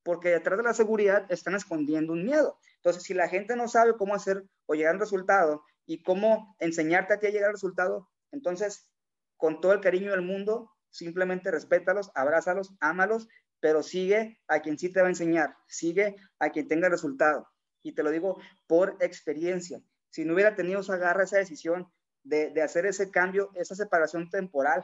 Porque 0.09 0.29
detrás 0.29 0.57
de 0.57 0.63
la 0.63 0.73
seguridad 0.73 1.27
están 1.29 1.53
escondiendo 1.53 2.13
un 2.13 2.25
miedo. 2.25 2.57
Entonces, 2.77 3.03
si 3.03 3.13
la 3.13 3.27
gente 3.27 3.55
no 3.55 3.67
sabe 3.67 3.95
cómo 3.95 4.15
hacer 4.15 4.43
o 4.65 4.73
llegar 4.73 4.95
al 4.95 4.99
resultado 4.99 5.63
y 5.85 6.01
cómo 6.01 6.55
enseñarte 6.57 7.13
a 7.13 7.19
ti 7.19 7.27
a 7.27 7.29
llegar 7.29 7.49
al 7.49 7.53
resultado, 7.53 8.09
entonces, 8.31 8.89
con 9.37 9.61
todo 9.61 9.71
el 9.71 9.81
cariño 9.81 10.09
del 10.09 10.23
mundo, 10.23 10.71
simplemente 10.89 11.51
respétalos, 11.51 12.09
abrázalos, 12.15 12.73
ámalos 12.79 13.27
pero 13.59 13.83
sigue 13.83 14.41
a 14.47 14.61
quien 14.61 14.79
sí 14.79 14.91
te 14.91 14.99
va 14.99 15.05
a 15.05 15.11
enseñar, 15.11 15.55
sigue 15.67 16.15
a 16.39 16.49
quien 16.49 16.67
tenga 16.67 16.89
resultado. 16.89 17.47
Y 17.83 17.93
te 17.93 18.01
lo 18.01 18.09
digo 18.09 18.41
por 18.65 18.97
experiencia. 19.01 19.79
Si 20.09 20.25
no 20.25 20.33
hubiera 20.33 20.55
tenido 20.55 20.79
esa 20.79 20.97
garra, 20.97 21.25
esa 21.25 21.37
decisión 21.37 21.87
de, 22.23 22.49
de 22.49 22.63
hacer 22.63 22.87
ese 22.87 23.11
cambio, 23.11 23.51
esa 23.53 23.75
separación 23.75 24.27
temporal, 24.31 24.83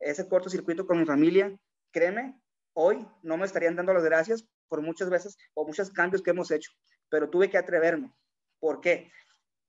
ese 0.00 0.28
cortocircuito 0.28 0.86
con 0.86 0.98
mi 0.98 1.06
familia, 1.06 1.50
créeme, 1.92 2.38
hoy 2.74 3.08
no 3.22 3.38
me 3.38 3.46
estarían 3.46 3.74
dando 3.74 3.94
las 3.94 4.04
gracias 4.04 4.46
por 4.68 4.82
muchas 4.82 5.10
veces 5.10 5.36
o 5.54 5.66
muchos 5.66 5.90
cambios 5.90 6.22
que 6.22 6.30
hemos 6.30 6.50
hecho, 6.50 6.70
pero 7.08 7.30
tuve 7.30 7.50
que 7.50 7.58
atreverme. 7.58 8.12
¿Por 8.58 8.80
qué? 8.80 9.10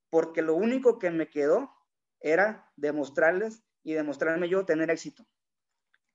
Porque 0.10 0.42
lo 0.42 0.56
único 0.56 1.00
que 1.00 1.12
me 1.12 1.30
quedó 1.30 1.72
era 2.20 2.72
demostrarles 2.76 3.64
y 3.84 3.94
demostrarme 3.94 4.50
yo 4.50 4.66
tener 4.66 4.90
éxito. 4.90 5.26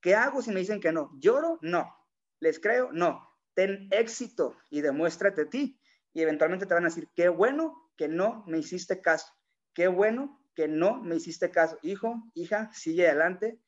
¿Qué 0.01 0.15
hago 0.15 0.43
si 0.43 0.51
me 0.51 0.61
dicen 0.61 0.81
que 0.81 0.93
no? 0.93 1.11
¿Lloro? 1.19 1.59
No. 1.63 1.95
¿Les 2.41 2.59
creo? 2.59 2.91
No. 2.93 3.29
ten 3.55 3.89
éxito 3.91 4.57
y 4.71 4.81
demuéstrate 4.81 5.43
a 5.43 5.51
ti. 5.51 5.79
Y 6.13 6.23
eventualmente 6.23 6.67
te 6.67 6.75
van 6.75 6.85
a 6.85 6.89
decir, 6.89 7.09
qué 7.15 7.29
bueno 7.29 7.91
que 7.97 8.09
no 8.09 8.45
me 8.47 8.59
hiciste 8.59 9.01
caso, 9.01 9.33
qué 9.75 9.89
bueno 9.89 10.43
que 10.55 10.69
no 10.69 11.01
me 11.03 11.17
hiciste 11.17 11.51
caso. 11.51 11.79
Hijo, 11.83 12.23
hija, 12.35 12.71
sigue 12.73 13.07
adelante. 13.07 13.61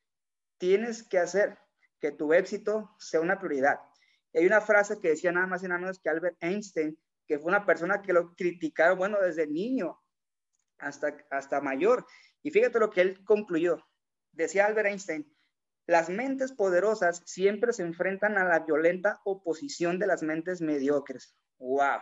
Tienes 0.57 1.03
que 1.03 1.19
hacer 1.19 1.57
que 1.99 2.11
tu 2.11 2.33
éxito 2.33 2.95
sea 2.99 3.21
una 3.21 3.39
prioridad. 3.39 3.79
Hay 4.37 4.45
una 4.45 4.61
frase 4.61 4.99
que 4.99 5.09
decía 5.09 5.31
nada 5.31 5.47
más 5.47 5.63
y 5.63 5.67
nada 5.67 5.79
menos 5.79 5.99
que 5.99 6.09
Albert 6.09 6.37
Einstein, 6.41 6.97
que 7.27 7.39
fue 7.39 7.49
una 7.49 7.65
persona 7.65 8.01
que 8.01 8.13
lo 8.13 8.35
criticaron, 8.35 8.97
bueno, 8.97 9.19
desde 9.21 9.47
niño 9.47 9.99
hasta, 10.77 11.15
hasta 11.29 11.61
mayor. 11.61 12.05
Y 12.43 12.51
fíjate 12.51 12.79
lo 12.79 12.89
que 12.89 13.01
él 13.01 13.23
concluyó. 13.23 13.83
Decía 14.31 14.65
Albert 14.65 14.89
Einstein, 14.89 15.35
las 15.87 16.09
mentes 16.09 16.51
poderosas 16.51 17.21
siempre 17.25 17.71
se 17.71 17.83
enfrentan 17.83 18.37
a 18.37 18.43
la 18.43 18.59
violenta 18.59 19.21
oposición 19.23 19.99
de 19.99 20.07
las 20.07 20.23
mentes 20.23 20.61
mediocres. 20.61 21.37
¡Wow! 21.57 21.99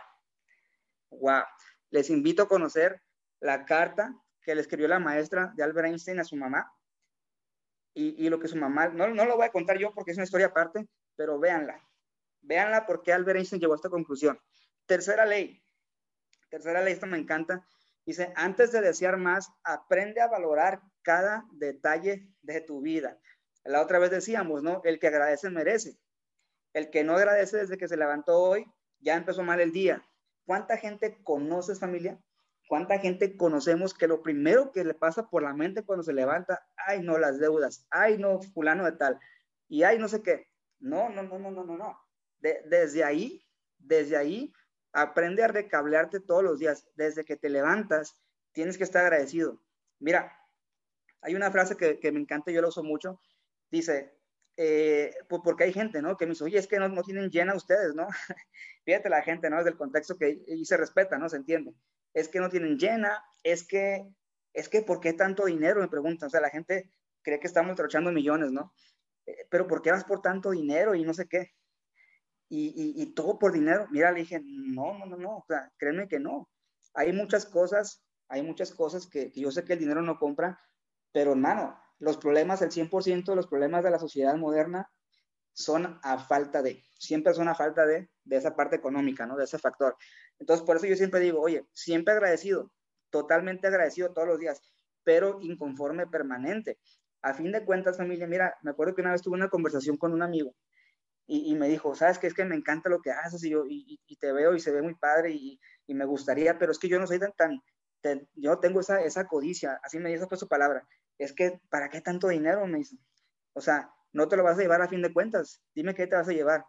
¡Wow! 1.10 1.44
Les 1.90 2.10
invito 2.10 2.42
a 2.42 2.48
conocer 2.48 3.00
la 3.40 3.64
carta 3.64 4.14
que 4.42 4.54
le 4.54 4.60
escribió 4.60 4.88
la 4.88 4.98
maestra 4.98 5.52
de 5.54 5.62
Albert 5.62 5.88
Einstein 5.88 6.18
a 6.18 6.24
su 6.24 6.36
mamá. 6.36 6.72
Y, 7.96 8.28
lo 8.28 8.40
que 8.40 8.48
su 8.48 8.56
mamá, 8.56 8.88
no, 8.88 9.06
no 9.06 9.24
lo 9.24 9.36
voy 9.36 9.46
a 9.46 9.52
contar 9.52 9.78
yo 9.78 9.94
porque 9.94 10.10
es 10.10 10.16
una 10.16 10.24
historia 10.24 10.46
aparte, 10.46 10.88
pero 11.14 11.38
véanla. 11.38 11.80
Véanla 12.44 12.86
porque 12.86 13.12
Albert 13.12 13.38
Einstein 13.38 13.60
llegó 13.60 13.72
a 13.72 13.76
esta 13.76 13.90
conclusión. 13.90 14.38
Tercera 14.86 15.26
ley. 15.26 15.62
Tercera 16.50 16.82
ley, 16.82 16.92
esto 16.92 17.06
me 17.06 17.18
encanta. 17.18 17.66
Dice, 18.06 18.32
antes 18.36 18.70
de 18.72 18.80
desear 18.80 19.16
más, 19.16 19.50
aprende 19.62 20.20
a 20.20 20.28
valorar 20.28 20.82
cada 21.02 21.44
detalle 21.52 22.28
de 22.42 22.60
tu 22.60 22.80
vida. 22.80 23.18
La 23.64 23.80
otra 23.80 23.98
vez 23.98 24.10
decíamos, 24.10 24.62
¿no? 24.62 24.82
El 24.84 24.98
que 24.98 25.06
agradece 25.06 25.48
merece. 25.50 25.98
El 26.74 26.90
que 26.90 27.02
no 27.02 27.16
agradece 27.16 27.56
desde 27.56 27.78
que 27.78 27.88
se 27.88 27.96
levantó 27.96 28.38
hoy, 28.40 28.66
ya 29.00 29.16
empezó 29.16 29.42
mal 29.42 29.60
el 29.60 29.72
día. 29.72 30.06
¿Cuánta 30.44 30.76
gente 30.76 31.22
conoces 31.22 31.80
familia? 31.80 32.20
¿Cuánta 32.68 32.98
gente 32.98 33.36
conocemos 33.36 33.94
que 33.94 34.08
lo 34.08 34.22
primero 34.22 34.72
que 34.72 34.84
le 34.84 34.94
pasa 34.94 35.28
por 35.28 35.42
la 35.42 35.54
mente 35.54 35.84
cuando 35.84 36.02
se 36.02 36.12
levanta, 36.12 36.66
ay 36.76 37.02
no, 37.02 37.18
las 37.18 37.38
deudas, 37.38 37.86
ay 37.90 38.18
no, 38.18 38.40
fulano 38.40 38.84
de 38.84 38.92
tal, 38.92 39.20
y 39.68 39.82
ay 39.82 39.98
no 39.98 40.08
sé 40.08 40.22
qué? 40.22 40.48
No, 40.78 41.10
no, 41.10 41.22
no, 41.22 41.38
no, 41.38 41.50
no, 41.50 41.64
no, 41.64 41.76
no. 41.76 42.03
Desde 42.66 43.04
ahí, 43.04 43.44
desde 43.78 44.16
ahí, 44.16 44.52
aprende 44.92 45.42
a 45.42 45.48
recablearte 45.48 46.20
todos 46.20 46.42
los 46.42 46.58
días. 46.58 46.86
Desde 46.94 47.24
que 47.24 47.36
te 47.36 47.48
levantas, 47.48 48.16
tienes 48.52 48.78
que 48.78 48.84
estar 48.84 49.04
agradecido. 49.04 49.60
Mira, 49.98 50.36
hay 51.20 51.34
una 51.34 51.50
frase 51.50 51.76
que, 51.76 52.12
me 52.12 52.20
encanta, 52.20 52.50
yo 52.50 52.60
la 52.60 52.68
uso 52.68 52.82
mucho, 52.82 53.20
dice, 53.70 54.14
eh, 54.56 55.14
pues 55.28 55.42
porque 55.42 55.64
hay 55.64 55.72
gente, 55.72 56.02
¿no? 56.02 56.16
Que 56.16 56.26
me 56.26 56.32
dice, 56.32 56.44
oye, 56.44 56.58
es 56.58 56.66
que 56.66 56.78
no, 56.78 56.88
no 56.88 57.02
tienen 57.02 57.30
llena 57.30 57.54
ustedes, 57.54 57.94
¿no? 57.94 58.06
Fíjate 58.84 59.08
la 59.08 59.22
gente, 59.22 59.48
¿no? 59.50 59.58
Es 59.58 59.64
del 59.64 59.76
contexto 59.76 60.16
que 60.16 60.42
y 60.46 60.64
se 60.64 60.76
respeta, 60.76 61.18
¿no? 61.18 61.28
Se 61.28 61.36
entiende. 61.36 61.74
Es 62.12 62.28
que 62.28 62.40
no 62.40 62.50
tienen 62.50 62.78
llena, 62.78 63.24
es 63.42 63.66
que, 63.66 64.06
es 64.52 64.68
que, 64.68 64.82
¿por 64.82 65.00
qué 65.00 65.14
tanto 65.14 65.46
dinero? 65.46 65.80
Me 65.80 65.88
preguntan. 65.88 66.26
O 66.26 66.30
sea, 66.30 66.40
la 66.40 66.50
gente 66.50 66.90
cree 67.22 67.40
que 67.40 67.46
estamos 67.46 67.74
trochando 67.74 68.12
millones, 68.12 68.52
¿no? 68.52 68.72
Eh, 69.26 69.46
pero 69.50 69.66
¿por 69.66 69.82
qué 69.82 69.90
vas 69.90 70.04
por 70.04 70.20
tanto 70.20 70.50
dinero 70.50 70.94
y 70.94 71.04
no 71.04 71.14
sé 71.14 71.26
qué? 71.26 71.54
Y, 72.48 73.06
todo 73.14 73.38
por 73.38 73.52
dinero. 73.52 73.86
Mira, 73.90 74.12
le 74.12 74.20
dije, 74.20 74.40
no, 74.44 74.98
no, 74.98 75.06
no, 75.06 75.16
no, 75.16 75.36
o 75.38 75.46
créeme 75.76 76.08
que 76.08 76.20
no. 76.20 76.48
Hay 76.94 77.12
muchas 77.12 77.46
cosas, 77.46 78.04
hay 78.28 78.42
muchas 78.42 78.72
cosas 78.72 79.06
que, 79.06 79.32
que 79.32 79.40
yo 79.40 79.50
sé 79.50 79.64
que 79.64 79.72
el 79.72 79.80
dinero 79.80 80.02
no 80.02 80.18
compra, 80.18 80.60
pero 81.12 81.32
hermano, 81.32 81.76
los 81.98 82.16
problemas, 82.16 82.62
el 82.62 82.70
100% 82.70 83.24
de 83.24 83.36
los 83.36 83.46
problemas 83.46 83.82
de 83.82 83.90
la 83.90 83.98
sociedad 83.98 84.36
moderna 84.36 84.90
son 85.52 85.98
a 86.02 86.18
falta 86.18 86.62
de, 86.62 86.82
siempre 86.98 87.32
son 87.32 87.48
a 87.48 87.54
falta 87.54 87.86
de, 87.86 88.10
de 88.24 88.36
esa 88.36 88.54
parte 88.56 88.76
económica, 88.76 89.26
¿no? 89.26 89.36
De 89.36 89.44
ese 89.44 89.58
factor. 89.58 89.96
Entonces, 90.38 90.66
por 90.66 90.76
eso 90.76 90.86
yo 90.86 90.96
siempre 90.96 91.20
digo, 91.20 91.40
oye, 91.40 91.66
siempre 91.72 92.12
agradecido, 92.12 92.72
totalmente 93.10 93.68
agradecido 93.68 94.12
todos 94.12 94.28
los 94.28 94.38
días, 94.38 94.60
pero 95.04 95.38
inconforme 95.40 96.06
permanente. 96.06 96.78
A 97.22 97.34
fin 97.34 97.52
de 97.52 97.64
cuentas, 97.64 97.96
familia, 97.96 98.26
mira, 98.26 98.56
me 98.62 98.72
acuerdo 98.72 98.94
que 98.94 99.02
una 99.02 99.12
vez 99.12 99.22
tuve 99.22 99.34
una 99.34 99.48
conversación 99.48 99.96
con 99.96 100.12
un 100.12 100.22
amigo 100.22 100.54
y, 101.26 101.54
me 101.54 101.68
dijo, 101.68 101.94
sabes 101.94 102.18
que 102.18 102.26
es 102.26 102.34
que 102.34 102.44
me 102.44 102.54
encanta 102.54 102.90
lo 102.90 103.00
que 103.00 103.10
haces 103.10 103.42
y 103.44 103.50
yo 103.50 103.64
y, 103.66 103.98
te 104.20 104.32
veo 104.32 104.54
y 104.54 104.60
se 104.60 104.70
ve 104.70 104.82
muy 104.82 104.94
padre 104.94 105.30
y, 105.32 105.58
me 105.88 106.04
gustaría, 106.04 106.58
pero 106.58 106.72
es 106.72 106.78
que 106.78 106.88
yo 106.88 106.98
no 106.98 107.06
soy 107.06 107.18
tan, 107.18 107.62
tan, 108.00 108.28
yo 108.34 108.58
tengo 108.58 108.80
esa, 108.80 109.00
esa 109.02 109.26
codicia, 109.26 109.80
así 109.82 109.98
me 109.98 110.10
dijo 110.10 110.34
su 110.36 110.48
palabra, 110.48 110.86
es 111.18 111.32
que, 111.32 111.60
¿para 111.70 111.88
qué 111.88 112.00
tanto 112.00 112.28
dinero? 112.28 112.66
Me 112.66 112.78
dice. 112.78 112.96
O 113.52 113.60
sea, 113.60 113.92
no 114.12 114.28
te 114.28 114.36
lo 114.36 114.42
vas 114.42 114.58
a 114.58 114.62
llevar 114.62 114.82
a 114.82 114.88
fin 114.88 115.02
de 115.02 115.12
cuentas. 115.12 115.62
Dime 115.74 115.94
qué 115.94 116.06
te 116.06 116.16
vas 116.16 116.28
a 116.28 116.32
llevar. 116.32 116.64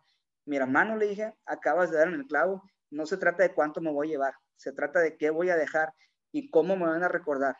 Mi 0.46 0.58
hermano 0.58 0.96
le 0.96 1.08
dije, 1.08 1.34
acabas 1.46 1.92
de 1.92 1.98
dar 1.98 2.08
en 2.08 2.16
el 2.16 2.28
clavo. 2.28 2.64
No 2.92 3.06
se 3.06 3.18
trata 3.18 3.44
de 3.44 3.54
cuánto 3.54 3.82
me 3.82 3.92
voy 3.92 4.08
a 4.08 4.12
llevar. 4.12 4.34
Se 4.56 4.72
trata 4.72 5.00
de 5.00 5.18
qué 5.18 5.30
voy 5.32 5.50
a 5.50 5.56
dejar 5.56 5.94
y 6.32 6.50
cómo 6.50 6.76
me 6.76 6.86
van 6.86 7.04
a 7.04 7.08
recordar. 7.08 7.58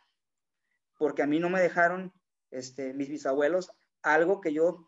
Porque 0.98 1.24
a 1.24 1.28
mí 1.28 1.40
no 1.40 1.50
me 1.50 1.62
dejaron 1.62 2.14
este, 2.52 2.94
mis 2.94 3.10
bisabuelos 3.10 3.72
algo 4.02 4.40
que 4.40 4.54
yo, 4.54 4.86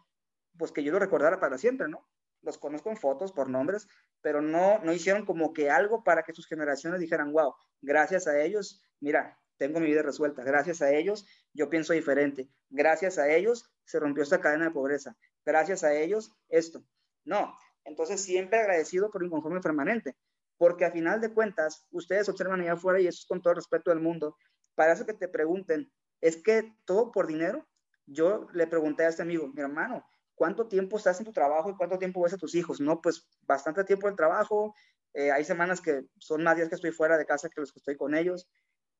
pues 0.58 0.72
que 0.72 0.84
yo 0.84 0.91
lo 0.91 1.00
recordara 1.00 1.39
para 1.39 1.58
siempre, 1.58 1.88
¿no? 1.88 2.08
Los 2.41 2.58
conozco 2.58 2.89
en 2.89 2.98
fotos, 2.98 3.32
por 3.32 3.50
nombres, 3.50 3.88
pero 4.22 4.41
no, 4.41 4.80
no 4.80 4.93
hicieron 4.93 5.26
como 5.26 5.54
que 5.54 5.70
algo 5.70 6.04
para 6.04 6.24
que 6.24 6.34
sus 6.34 6.48
generaciones 6.48 7.00
dijeran, 7.00 7.32
wow, 7.32 7.54
gracias 7.82 8.28
a 8.28 8.41
ellos, 8.41 8.82
mira, 9.00 9.38
tengo 9.58 9.80
mi 9.80 9.88
vida 9.88 10.02
resuelta. 10.02 10.43
Gracias 10.43 10.82
a 10.82 10.91
ellos 10.91 11.26
yo 11.54 11.70
pienso 11.70 11.93
diferente. 11.93 12.50
Gracias 12.70 13.17
a 13.17 13.30
ellos 13.30 13.70
se 13.84 14.00
rompió 14.00 14.24
esta 14.24 14.39
cadena 14.39 14.65
de 14.65 14.72
pobreza. 14.72 15.15
Gracias 15.46 15.84
a 15.84 15.93
ellos 15.93 16.32
esto. 16.50 16.84
No, 17.26 17.54
entonces 17.84 18.22
siempre 18.22 18.60
agradecido 18.60 19.10
por 19.10 19.24
un 19.24 19.30
conforme 19.30 19.62
permanente, 19.62 20.15
porque 20.58 20.86
a 20.86 20.91
final 20.91 21.22
de 21.22 21.34
cuentas 21.34 21.88
ustedes 21.91 22.30
observan 22.30 22.62
allá 22.62 22.74
afuera 22.74 23.00
y 23.00 23.08
eso 23.08 23.20
es 23.22 23.26
con 23.26 23.41
todo 23.41 23.56
respeto 23.56 23.89
del 23.89 24.00
mundo. 24.00 24.38
Para 24.76 24.93
eso 24.93 25.06
que 25.06 25.13
te 25.13 25.28
pregunten, 25.28 25.91
¿es 26.22 26.38
que 26.38 26.76
todo 26.86 27.12
por 27.12 27.28
dinero? 27.28 27.67
Yo 28.06 28.48
le 28.54 28.67
pregunté 28.67 29.06
a 29.06 29.10
este 29.10 29.24
amigo, 29.24 29.48
mi 29.48 29.62
hermano, 29.62 30.06
¿cuánto 30.38 30.67
tiempo 30.67 30.97
estás 30.97 31.19
en 31.19 31.26
tu 31.26 31.34
trabajo 31.34 31.69
y 31.69 31.76
cuánto 31.76 31.97
tiempo 31.97 32.21
ves 32.21 32.34
a 32.34 32.38
tus 32.38 32.54
hijos? 32.54 32.80
No, 32.80 33.02
pues 33.02 33.28
bastante 33.41 33.84
tiempo 33.84 34.08
en 34.08 34.15
trabajo. 34.15 34.76
Eh, 35.13 35.32
hay 35.32 35.43
semanas 35.43 35.82
que 35.82 36.06
son 36.19 36.43
más 36.43 36.56
días 36.56 36.69
que 36.69 36.76
estoy 36.76 36.91
fuera 36.91 37.17
de 37.17 37.26
casa 37.26 37.50
que 37.50 37.60
los 37.60 37.73
que 37.73 37.80
estoy 37.80 37.97
con 37.97 38.15
ellos. 38.15 38.47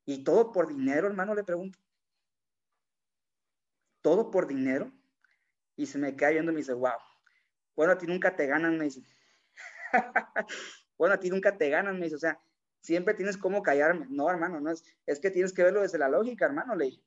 Y 0.04 0.24
todo 0.24 0.52
por 0.52 0.68
dinero, 0.68 1.08
hermano, 1.08 1.36
le 1.36 1.44
pregunto. 1.44 1.78
Todo 4.02 4.32
por 4.32 4.48
dinero. 4.48 4.92
Y 5.76 5.86
se 5.86 6.00
me 6.00 6.16
cae 6.16 6.34
viendo 6.34 6.52
y 6.52 6.56
me 6.56 6.62
dice, 6.62 6.74
wow. 6.74 6.98
Bueno, 7.76 7.94
a 7.94 7.98
ti 8.00 8.08
nunca 8.08 8.36
te 8.36 8.48
ganan, 8.48 8.76
me 8.78 8.86
dice. 8.86 9.04
bueno, 10.98 11.14
a 11.14 11.20
ti 11.20 11.30
nunca 11.30 11.56
te 11.56 11.70
ganan, 11.70 12.00
me 12.00 12.06
dice. 12.06 12.16
O 12.16 12.20
sea, 12.20 12.42
siempre 12.82 13.14
tienes 13.14 13.38
cómo 13.38 13.62
callarme. 13.62 14.08
No, 14.10 14.28
hermano, 14.32 14.60
no 14.60 14.72
es, 14.72 14.84
es 15.06 15.20
que 15.20 15.30
tienes 15.30 15.54
que 15.54 15.62
verlo 15.62 15.82
desde 15.82 16.00
la 16.00 16.10
lógica, 16.10 16.46
hermano, 16.46 16.76
le 16.76 16.86
dije. 16.86 17.04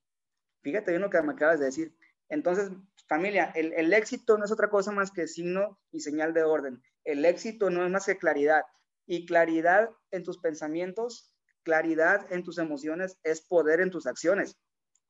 Fíjate 0.62 0.92
bien 0.92 1.02
lo 1.02 1.10
que 1.10 1.20
me 1.20 1.32
acabas 1.32 1.58
de 1.58 1.66
decir. 1.66 1.96
Entonces, 2.30 2.70
familia, 3.06 3.52
el, 3.54 3.74
el, 3.74 3.92
éxito 3.92 4.38
no 4.38 4.44
es 4.46 4.50
otra 4.50 4.70
cosa 4.70 4.92
más 4.92 5.10
que 5.10 5.26
signo 5.26 5.78
y 5.90 6.00
señal 6.00 6.32
de 6.32 6.44
orden. 6.44 6.82
El 7.04 7.24
éxito 7.24 7.68
no 7.68 7.84
es 7.84 7.90
más 7.90 8.06
que 8.06 8.16
claridad. 8.16 8.62
Y 9.06 9.26
claridad 9.26 9.90
en 10.10 10.22
tus 10.22 10.38
pensamientos 10.38 11.30
claridad 11.62 12.26
en 12.32 12.42
tus 12.42 12.58
emociones 12.58 13.18
es 13.22 13.40
poder 13.40 13.80
en 13.80 13.90
tus 13.90 14.06
acciones. 14.06 14.56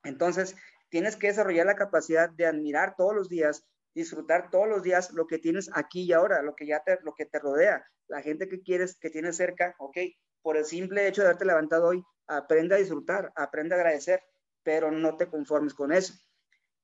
Entonces, 0.04 0.56
tienes 0.88 1.16
que 1.16 1.28
desarrollar 1.28 1.66
la 1.66 1.76
capacidad 1.76 2.30
de 2.30 2.46
admirar 2.46 2.96
todos 2.96 3.14
los 3.14 3.28
días, 3.28 3.64
disfrutar 3.94 4.50
todos 4.50 4.68
los 4.68 4.82
días 4.82 5.12
lo 5.12 5.26
que 5.26 5.38
tienes 5.38 5.70
aquí 5.74 6.02
y 6.02 6.12
ahora, 6.12 6.42
lo 6.42 6.54
que 6.54 6.66
ya 6.66 6.82
te, 6.82 6.98
lo 7.02 7.14
que 7.14 7.26
te 7.26 7.38
rodea, 7.38 7.84
la 8.08 8.22
gente 8.22 8.48
que 8.48 8.62
quieres, 8.62 8.98
que 8.98 9.10
tienes 9.10 9.36
cerca, 9.36 9.74
ok, 9.78 9.98
por 10.42 10.56
el 10.56 10.64
simple 10.64 11.06
hecho 11.06 11.22
de 11.22 11.28
haberte 11.28 11.44
levantado 11.44 11.88
hoy, 11.88 12.02
aprende 12.26 12.74
a 12.74 12.78
disfrutar, 12.78 13.32
aprende 13.36 13.74
a 13.74 13.78
agradecer, 13.78 14.22
pero 14.62 14.90
no 14.90 15.16
te 15.16 15.28
conformes 15.28 15.74
con 15.74 15.92
eso. 15.92 16.14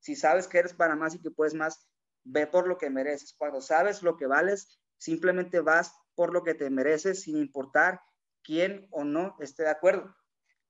Si 0.00 0.16
sabes 0.16 0.46
que 0.46 0.58
eres 0.58 0.74
para 0.74 0.96
más 0.96 1.14
y 1.14 1.20
que 1.20 1.30
puedes 1.30 1.54
más, 1.54 1.88
ve 2.24 2.46
por 2.46 2.66
lo 2.66 2.78
que 2.78 2.90
mereces. 2.90 3.34
Cuando 3.36 3.60
sabes 3.60 4.02
lo 4.02 4.16
que 4.16 4.26
vales, 4.26 4.80
simplemente 4.98 5.60
vas 5.60 5.92
por 6.14 6.32
lo 6.32 6.42
que 6.42 6.54
te 6.54 6.70
mereces 6.70 7.22
sin 7.22 7.36
importar 7.36 8.00
quién 8.42 8.88
o 8.90 9.04
no 9.04 9.36
esté 9.40 9.64
de 9.64 9.70
acuerdo. 9.70 10.14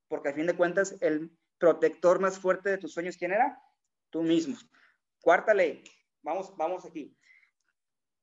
Porque 0.08 0.30
a 0.30 0.34
fin 0.34 0.46
de 0.46 0.56
cuentas, 0.56 0.96
el 1.00 1.36
protector 1.58 2.20
más 2.20 2.38
fuerte 2.38 2.70
de 2.70 2.78
tus 2.78 2.92
sueños, 2.92 3.16
¿quién 3.16 3.32
era? 3.32 3.60
Tú 4.10 4.22
mismo. 4.22 4.56
Cuarta 5.20 5.54
ley. 5.54 5.82
Vamos, 6.22 6.56
vamos 6.56 6.84
aquí. 6.84 7.16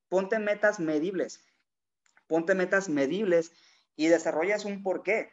Ponte 0.09 0.39
metas 0.39 0.79
medibles. 0.79 1.45
Ponte 2.27 2.55
metas 2.55 2.89
medibles 2.89 3.51
y 3.95 4.07
desarrollas 4.07 4.65
un 4.65 4.83
porqué. 4.83 5.31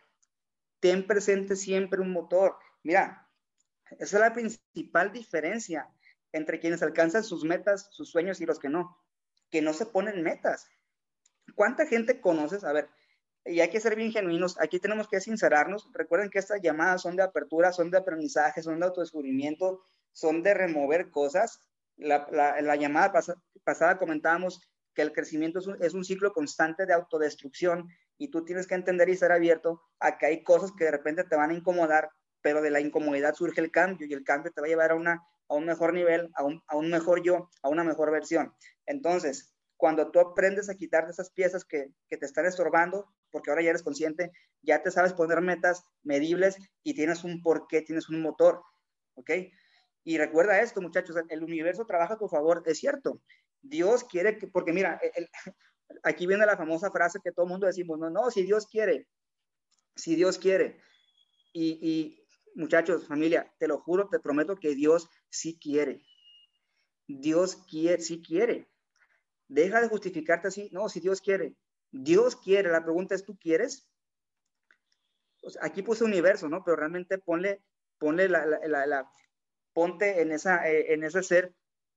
Ten 0.81 1.07
presente 1.07 1.57
siempre 1.57 2.01
un 2.01 2.13
motor. 2.13 2.57
Mira, 2.83 3.30
esa 3.98 4.16
es 4.16 4.20
la 4.20 4.33
principal 4.33 5.12
diferencia 5.12 5.88
entre 6.33 6.61
quienes 6.61 6.83
alcanzan 6.83 7.24
sus 7.24 7.44
metas, 7.44 7.88
sus 7.90 8.11
sueños 8.11 8.40
y 8.40 8.46
los 8.46 8.59
que 8.59 8.68
no. 8.68 8.96
Que 9.50 9.62
no 9.62 9.72
se 9.72 9.87
ponen 9.87 10.22
metas. 10.22 10.66
¿Cuánta 11.55 11.87
gente 11.87 12.20
conoces? 12.20 12.64
A 12.64 12.72
ver, 12.72 12.88
y 13.44 13.61
hay 13.61 13.70
que 13.70 13.81
ser 13.81 13.96
bien 13.96 14.12
genuinos, 14.12 14.61
aquí 14.61 14.79
tenemos 14.79 15.09
que 15.09 15.20
sincerarnos. 15.20 15.88
Recuerden 15.92 16.31
que 16.31 16.38
estas 16.38 16.61
llamadas 16.61 17.03
son 17.03 17.16
de 17.16 17.22
apertura, 17.22 17.72
son 17.72 17.90
de 17.90 17.98
aprendizaje, 17.98 18.62
son 18.62 18.79
de 18.79 18.87
autodescubrimiento, 18.87 19.83
son 20.12 20.42
de 20.42 20.55
remover 20.55 21.11
cosas. 21.11 21.61
La, 21.96 22.26
la, 22.31 22.76
llamada 22.76 23.12
pasada 23.64 23.98
comentábamos 23.98 24.61
que 24.94 25.03
el 25.03 25.12
crecimiento 25.12 25.59
es 25.59 25.66
un, 25.66 25.83
es 25.83 25.94
un 25.94 26.05
ciclo 26.05 26.33
constante 26.33 26.87
de 26.87 26.94
autodestrucción 26.94 27.88
y 28.16 28.29
tú 28.29 28.44
tienes 28.44 28.66
que 28.66 28.74
entender 28.74 29.09
y 29.09 29.16
ser 29.16 29.33
abierto 29.33 29.83
a 29.98 30.16
que 30.16 30.26
hay 30.26 30.42
cosas 30.42 30.72
que 30.72 30.85
de 30.85 30.90
repente 30.92 31.24
te 31.24 31.37
van 31.37 31.50
a 31.50 31.55
incomodar, 31.55 32.11
pero 32.42 32.62
de 32.62 32.70
la 32.70 32.81
incomodidad 32.81 33.35
surge 33.35 33.61
el 33.61 33.70
cambio 33.70 34.07
y 34.07 34.12
el 34.12 34.24
cambio 34.24 34.53
te 34.53 34.61
va 34.61 34.66
a 34.66 34.70
llevar 34.70 34.92
a, 34.92 34.94
una, 34.94 35.22
a 35.48 35.55
un 35.55 35.66
mejor 35.66 35.92
nivel, 35.92 36.31
a 36.35 36.44
un, 36.44 36.62
a 36.66 36.76
un 36.76 36.90
mejor 36.90 37.22
yo, 37.22 37.48
a 37.62 37.68
una 37.68 37.85
mejor 37.85 38.11
versión. 38.11 38.55
Entonces, 38.87 39.55
cuando 39.76 40.11
tú 40.11 40.20
aprendes 40.20 40.68
a 40.68 40.74
quitarte 40.74 41.11
esas 41.11 41.31
piezas 41.31 41.64
que, 41.64 41.90
que, 42.09 42.16
te 42.16 42.26
están 42.26 42.46
estorbando, 42.46 43.07
porque 43.31 43.50
ahora 43.50 43.62
ya 43.62 43.70
eres 43.70 43.83
consciente, 43.83 44.31
ya 44.62 44.83
te 44.83 44.90
sabes 44.90 45.14
poner 45.14 45.40
metas 45.40 45.85
medibles 46.03 46.57
y 46.83 46.94
tienes 46.94 47.24
un 47.24 47.42
porqué, 47.42 47.83
tienes 47.83 48.09
un 48.11 48.20
motor, 48.20 48.62
¿ok? 49.14 49.31
Y 50.05 50.18
recuerda 50.18 50.61
esto, 50.61 50.81
muchachos, 50.81 51.16
el 51.29 51.42
universo 51.42 51.87
trabaja 51.87 52.14
a 52.14 52.18
tu 52.18 52.29
favor, 52.29 52.62
es 52.66 52.79
cierto. 52.79 53.22
Dios 53.62 54.05
quiere 54.05 54.38
que, 54.38 54.46
porque 54.46 54.72
mira, 54.72 55.00
aquí 56.03 56.26
viene 56.26 56.46
la 56.46 56.57
famosa 56.57 56.90
frase 56.90 57.20
que 57.22 57.33
todo 57.33 57.46
el 57.46 57.53
mundo 57.53 57.66
decimos, 57.66 57.98
no, 57.98 58.11
no, 58.11 58.31
si 58.31 58.42
Dios 58.42 58.66
quiere, 58.66 59.07
si 59.96 60.14
Dios 60.14 60.38
quiere. 60.38 60.81
Y, 61.53 61.79
y 61.81 62.20
muchachos, 62.55 63.07
familia, 63.07 63.53
te 63.59 63.69
lo 63.69 63.79
juro, 63.79 64.09
te 64.09 64.21
prometo 64.21 64.57
que 64.57 64.75
Dios 64.75 65.09
sí 65.29 65.59
quiere. 65.59 66.03
Dios 67.07 67.57
quiere, 67.69 68.03
sí 68.03 68.23
quiere. 68.23 68.69
Deja 69.49 69.81
de 69.81 69.89
justificarte 69.89 70.49
así. 70.49 70.69
No, 70.73 70.89
si 70.89 71.01
Dios 71.01 71.21
quiere. 71.21 71.57
Dios 71.91 72.37
quiere. 72.37 72.71
La 72.71 72.85
pregunta 72.85 73.15
es, 73.15 73.25
¿tú 73.25 73.37
quieres? 73.37 73.91
aquí 75.61 75.83
puse 75.83 76.05
universo, 76.05 76.49
¿no? 76.49 76.63
Pero 76.65 76.77
realmente 76.77 77.19
ponle, 77.19 77.63
ponle 77.99 78.29
la, 78.29 78.45
la, 78.47 78.87
la, 78.87 79.11
ponte 79.73 80.21
en, 80.21 80.33
esa, 80.33 80.69
eh, 80.69 80.93
en 80.93 81.05
ese 81.05 81.23
ser, 81.23 81.55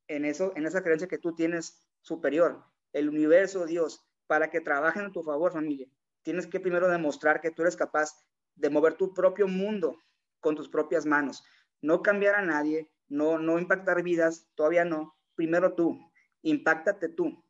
en, 0.07 0.25
eso, 0.25 0.53
en 0.55 0.65
esa 0.65 0.81
creencia 0.81 1.07
que 1.07 1.17
tú 1.17 1.35
tienes 1.35 1.85
superior. 2.01 2.63
El 2.91 3.09
universo, 3.09 3.65
Dios, 3.65 4.05
para 4.27 4.49
que 4.49 4.61
trabajen 4.61 5.05
a 5.05 5.11
tu 5.11 5.23
favor, 5.23 5.51
familia. 5.51 5.87
Tienes 6.21 6.47
que 6.47 6.59
primero 6.59 6.87
demostrar 6.87 7.41
que 7.41 7.51
tú 7.51 7.63
eres 7.63 7.75
capaz 7.75 8.11
de 8.55 8.69
mover 8.69 8.93
tu 8.95 9.13
propio 9.13 9.47
mundo 9.47 9.97
con 10.43 10.55
tus 10.55 10.69
propias 10.69 11.07
manos. 11.07 11.43
No 11.81 12.03
cambiar 12.03 12.35
a 12.35 12.41
nadie, 12.43 12.91
no, 13.07 13.39
no 13.39 13.57
impactar 13.57 14.03
vidas, 14.03 14.47
todavía 14.53 14.85
no. 14.85 15.17
Primero 15.35 15.73
tú, 15.73 15.97
impactate 16.43 17.09
tú. 17.09 17.43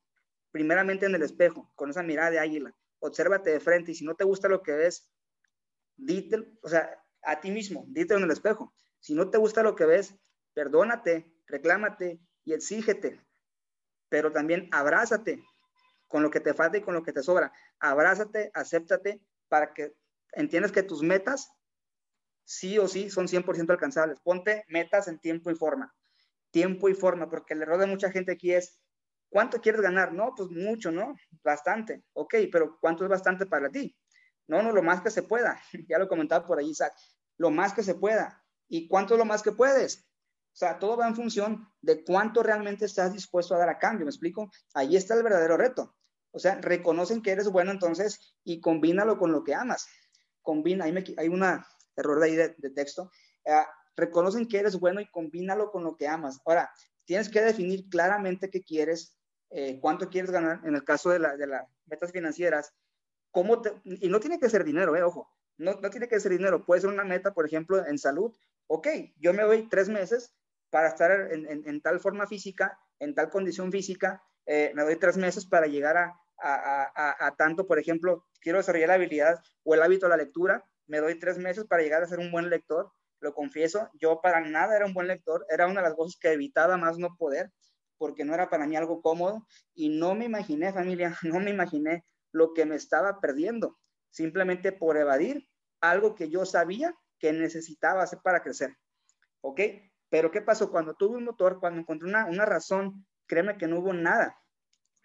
Primeramente 0.51 1.07
en 1.07 1.15
el 1.15 1.23
espejo, 1.23 1.71
con 1.75 1.89
esa 1.89 2.03
mirada 2.03 2.29
de 2.31 2.39
águila. 2.39 2.73
Obsérvate 2.99 3.49
de 3.49 3.59
frente 3.59 3.91
y 3.91 3.95
si 3.95 4.05
no 4.05 4.15
te 4.15 4.23
gusta 4.23 4.47
lo 4.47 4.61
que 4.61 4.71
ves, 4.73 5.11
dítelo, 5.97 6.45
o 6.61 6.69
sea, 6.69 7.03
a 7.23 7.41
ti 7.41 7.51
mismo, 7.51 7.85
dítelo 7.89 8.19
en 8.19 8.25
el 8.25 8.31
espejo. 8.31 8.73
Si 8.99 9.13
no 9.15 9.29
te 9.29 9.39
gusta 9.39 9.63
lo 9.63 9.75
que 9.75 9.85
ves, 9.85 10.15
perdónate, 10.53 11.33
reclámate 11.47 12.21
y 12.45 12.53
exígete. 12.53 13.19
Pero 14.07 14.31
también 14.31 14.69
abrázate 14.71 15.43
con 16.07 16.21
lo 16.21 16.29
que 16.29 16.39
te 16.39 16.53
falta 16.53 16.77
y 16.77 16.81
con 16.81 16.93
lo 16.93 17.03
que 17.03 17.11
te 17.11 17.23
sobra. 17.23 17.51
Abrázate, 17.79 18.51
acéptate 18.53 19.19
para 19.49 19.73
que 19.73 19.95
entiendas 20.33 20.71
que 20.71 20.83
tus 20.83 21.01
metas 21.01 21.49
sí 22.43 22.77
o 22.77 22.87
sí 22.87 23.09
son 23.09 23.27
100% 23.27 23.71
alcanzables. 23.71 24.19
Ponte 24.21 24.65
metas 24.67 25.07
en 25.07 25.19
tiempo 25.19 25.51
y 25.51 25.55
forma. 25.55 25.93
Tiempo 26.51 26.89
y 26.89 26.93
forma, 26.93 27.29
porque 27.29 27.53
el 27.53 27.61
error 27.61 27.79
de 27.79 27.87
mucha 27.87 28.11
gente 28.11 28.33
aquí 28.33 28.53
es, 28.53 28.79
¿cuánto 29.29 29.59
quieres 29.59 29.81
ganar? 29.81 30.13
No, 30.13 30.33
pues 30.35 30.49
mucho, 30.49 30.91
¿no? 30.91 31.15
Bastante. 31.43 32.03
Ok, 32.13 32.35
pero 32.51 32.77
¿cuánto 32.79 33.03
es 33.03 33.09
bastante 33.09 33.45
para 33.45 33.69
ti? 33.69 33.95
No, 34.47 34.61
no, 34.61 34.71
lo 34.71 34.83
más 34.83 35.01
que 35.01 35.09
se 35.09 35.23
pueda. 35.23 35.59
ya 35.89 35.97
lo 35.97 36.07
comentaba 36.07 36.45
por 36.45 36.59
ahí, 36.59 36.69
Isaac. 36.69 36.93
Lo 37.37 37.49
más 37.49 37.73
que 37.73 37.83
se 37.83 37.95
pueda. 37.95 38.43
¿Y 38.67 38.87
cuánto 38.87 39.15
es 39.15 39.17
lo 39.17 39.25
más 39.25 39.41
que 39.41 39.51
puedes? 39.51 40.07
O 40.53 40.55
sea, 40.55 40.77
todo 40.77 40.97
va 40.97 41.07
en 41.07 41.15
función 41.15 41.67
de 41.81 42.03
cuánto 42.03 42.43
realmente 42.43 42.85
estás 42.85 43.11
dispuesto 43.11 43.55
a 43.55 43.57
dar 43.57 43.69
a 43.69 43.79
cambio, 43.79 44.05
¿me 44.05 44.11
explico? 44.11 44.51
Ahí 44.75 44.95
está 44.95 45.15
el 45.15 45.23
verdadero 45.23 45.57
reto. 45.57 45.95
O 46.31 46.39
sea, 46.39 46.55
reconocen 46.61 47.21
que 47.21 47.31
eres 47.31 47.47
bueno 47.47 47.71
entonces 47.71 48.35
y 48.43 48.61
combínalo 48.61 49.17
con 49.17 49.31
lo 49.31 49.43
que 49.43 49.55
amas. 49.55 49.87
Combina, 50.41 50.85
ahí 50.85 50.91
me, 50.91 51.03
hay 51.17 51.27
un 51.27 51.43
error 51.95 52.19
de 52.19 52.25
ahí 52.25 52.35
de, 52.35 52.69
texto. 52.69 53.11
Uh, 53.45 53.63
reconocen 53.95 54.47
que 54.47 54.59
eres 54.59 54.79
bueno 54.79 55.01
y 55.01 55.09
combínalo 55.09 55.71
con 55.71 55.83
lo 55.83 55.95
que 55.95 56.07
amas. 56.07 56.39
Ahora, 56.45 56.71
tienes 57.05 57.29
que 57.29 57.41
definir 57.41 57.89
claramente 57.89 58.49
qué 58.49 58.63
quieres, 58.63 59.17
eh, 59.49 59.79
cuánto 59.79 60.09
quieres 60.09 60.31
ganar. 60.31 60.61
En 60.65 60.75
el 60.75 60.83
caso 60.83 61.09
de, 61.09 61.19
de 61.19 61.47
las 61.47 61.67
metas 61.85 62.11
financieras, 62.11 62.73
cómo 63.31 63.61
te, 63.61 63.73
y 63.83 64.09
no 64.09 64.19
tiene 64.19 64.39
que 64.39 64.49
ser 64.49 64.63
dinero, 64.63 64.95
eh, 64.95 65.03
ojo, 65.03 65.29
no, 65.57 65.73
no 65.81 65.89
tiene 65.89 66.07
que 66.07 66.19
ser 66.19 66.31
dinero, 66.31 66.65
puede 66.65 66.81
ser 66.81 66.89
una 66.89 67.03
meta, 67.03 67.33
por 67.33 67.45
ejemplo, 67.45 67.85
en 67.85 67.97
salud. 67.97 68.35
Ok, 68.67 68.87
yo 69.17 69.33
me 69.33 69.43
doy 69.43 69.67
tres 69.69 69.89
meses 69.89 70.35
para 70.69 70.87
estar 70.87 71.11
en, 71.31 71.45
en, 71.49 71.67
en 71.67 71.81
tal 71.81 71.99
forma 71.99 72.27
física, 72.27 72.79
en 72.99 73.13
tal 73.13 73.29
condición 73.29 73.71
física, 73.71 74.23
eh, 74.45 74.71
me 74.75 74.83
doy 74.83 74.97
tres 74.97 75.17
meses 75.17 75.45
para 75.45 75.67
llegar 75.67 75.97
a, 75.97 76.19
a, 76.37 76.91
a, 76.95 77.27
a, 77.27 77.35
tanto, 77.35 77.67
por 77.67 77.79
ejemplo, 77.79 78.25
quiero 78.41 78.57
desarrollar 78.57 78.89
la 78.89 78.95
habilidad 78.95 79.41
o 79.63 79.73
el 79.73 79.81
hábito 79.81 80.05
de 80.05 80.09
la 80.11 80.17
lectura, 80.17 80.65
me 80.87 80.99
doy 80.99 81.19
tres 81.19 81.37
meses 81.37 81.65
para 81.65 81.83
llegar 81.83 82.03
a 82.03 82.07
ser 82.07 82.19
un 82.19 82.31
buen 82.31 82.49
lector, 82.49 82.91
lo 83.19 83.33
confieso, 83.33 83.89
yo 83.93 84.19
para 84.21 84.41
nada 84.41 84.75
era 84.75 84.85
un 84.85 84.93
buen 84.93 85.07
lector, 85.07 85.45
era 85.49 85.67
una 85.67 85.81
de 85.81 85.87
las 85.87 85.95
cosas 85.95 86.19
que 86.19 86.33
evitaba 86.33 86.77
más 86.77 86.97
no 86.97 87.15
poder, 87.17 87.51
porque 87.97 88.25
no 88.25 88.33
era 88.33 88.49
para 88.49 88.67
mí 88.67 88.75
algo 88.75 89.01
cómodo 89.01 89.47
y 89.73 89.89
no 89.89 90.13
me 90.13 90.25
imaginé, 90.25 90.73
familia, 90.73 91.17
no 91.23 91.39
me 91.39 91.51
imaginé 91.51 92.03
lo 92.31 92.53
que 92.53 92.65
me 92.65 92.75
estaba 92.75 93.19
perdiendo, 93.21 93.79
simplemente 94.09 94.71
por 94.71 94.97
evadir 94.97 95.47
algo 95.79 96.15
que 96.15 96.29
yo 96.29 96.45
sabía 96.45 96.93
que 97.19 97.31
necesitaba 97.31 98.03
hacer 98.03 98.19
para 98.23 98.41
crecer. 98.41 98.75
¿Ok? 99.41 99.61
Pero 100.09 100.31
¿qué 100.31 100.41
pasó? 100.41 100.69
Cuando 100.71 100.95
tuve 100.95 101.17
un 101.17 101.23
motor, 101.23 101.59
cuando 101.59 101.79
encontré 101.79 102.07
una, 102.07 102.25
una 102.25 102.45
razón, 102.45 103.05
créeme 103.25 103.57
que 103.57 103.67
no 103.67 103.79
hubo 103.79 103.93
nada, 103.93 104.37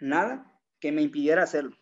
nada 0.01 0.61
que 0.81 0.93
me 0.93 1.03
impidiera 1.03 1.43
hacerlo. 1.43 1.77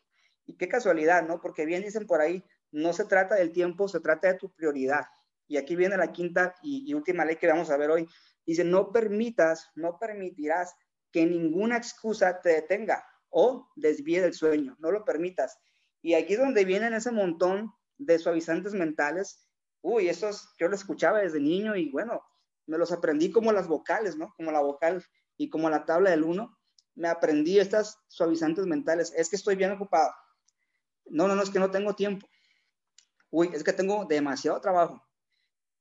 Y 0.44 0.56
qué 0.56 0.68
casualidad, 0.68 1.26
¿no? 1.26 1.40
Porque 1.40 1.66
bien 1.66 1.82
dicen 1.82 2.06
por 2.06 2.20
ahí, 2.20 2.44
no 2.76 2.92
se 2.92 3.06
trata 3.06 3.36
del 3.36 3.52
tiempo, 3.52 3.88
se 3.88 4.00
trata 4.00 4.28
de 4.28 4.38
tu 4.38 4.50
prioridad. 4.50 5.06
Y 5.48 5.56
aquí 5.56 5.74
viene 5.74 5.96
la 5.96 6.12
quinta 6.12 6.54
y, 6.62 6.92
última 6.92 7.24
ley 7.24 7.36
que 7.36 7.46
vamos 7.46 7.70
a 7.70 7.76
ver 7.78 7.90
hoy. 7.90 8.06
Dice, 8.44 8.64
no 8.64 8.92
permitas, 8.92 9.70
no 9.74 9.98
permitirás 9.98 10.74
que 11.10 11.24
ninguna 11.24 11.78
excusa 11.78 12.40
te 12.42 12.50
detenga 12.50 13.02
o 13.30 13.66
desvíe 13.76 14.20
del 14.20 14.34
sueño, 14.34 14.76
no 14.78 14.90
lo 14.90 15.06
permitas. 15.06 15.58
Y 16.02 16.14
aquí 16.14 16.34
es 16.34 16.38
donde 16.38 16.66
vienen 16.66 16.92
ese 16.92 17.10
montón 17.10 17.72
de 17.96 18.18
suavizantes 18.18 18.74
mentales. 18.74 19.48
Uy, 19.80 20.10
esos 20.10 20.52
yo 20.58 20.68
los 20.68 20.80
escuchaba 20.80 21.20
desde 21.20 21.40
niño 21.40 21.76
y 21.76 21.90
bueno, 21.90 22.22
me 22.66 22.76
los 22.76 22.92
aprendí 22.92 23.30
como 23.30 23.52
las 23.52 23.68
vocales, 23.68 24.16
¿no? 24.16 24.34
Como 24.36 24.52
la 24.52 24.60
vocal 24.60 25.02
y 25.38 25.48
como 25.48 25.70
la 25.70 25.86
tabla 25.86 26.10
del 26.10 26.24
uno. 26.24 26.58
Me 26.94 27.08
aprendí 27.08 27.58
estas 27.58 27.98
suavizantes 28.08 28.66
mentales. 28.66 29.14
Es 29.16 29.30
que 29.30 29.36
estoy 29.36 29.56
bien 29.56 29.70
ocupado. 29.70 30.12
No, 31.06 31.26
no, 31.26 31.34
no, 31.34 31.42
es 31.42 31.50
que 31.50 31.58
no 31.58 31.70
tengo 31.70 31.94
tiempo. 31.94 32.26
Uy, 33.30 33.50
es 33.52 33.64
que 33.64 33.72
tengo 33.72 34.04
demasiado 34.04 34.60
trabajo. 34.60 35.02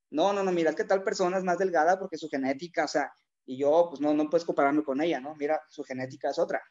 No, 0.10 0.34
no, 0.34 0.43
no, 0.43 0.51
mira, 0.51 0.69
es 0.69 0.75
que 0.75 0.84
tal 0.84 1.03
persona 1.03 1.38
es 1.38 1.43
más 1.43 1.58
delgada 1.58 1.99
porque 1.99 2.17
su 2.17 2.29
genética, 2.29 2.86
o 2.86 2.88
sea, 2.88 3.12
y 3.45 3.58
yo, 3.58 3.88
pues 3.89 4.01
no, 4.01 4.13
no 4.13 4.29
puedes 4.29 4.45
compararme 4.45 4.84
con 4.84 5.01
ella, 5.01 5.19
¿no? 5.19 5.36
Mira, 5.36 5.62
su 5.69 5.84
genética 5.84 6.29
es 6.29 6.39
otra. 6.39 6.62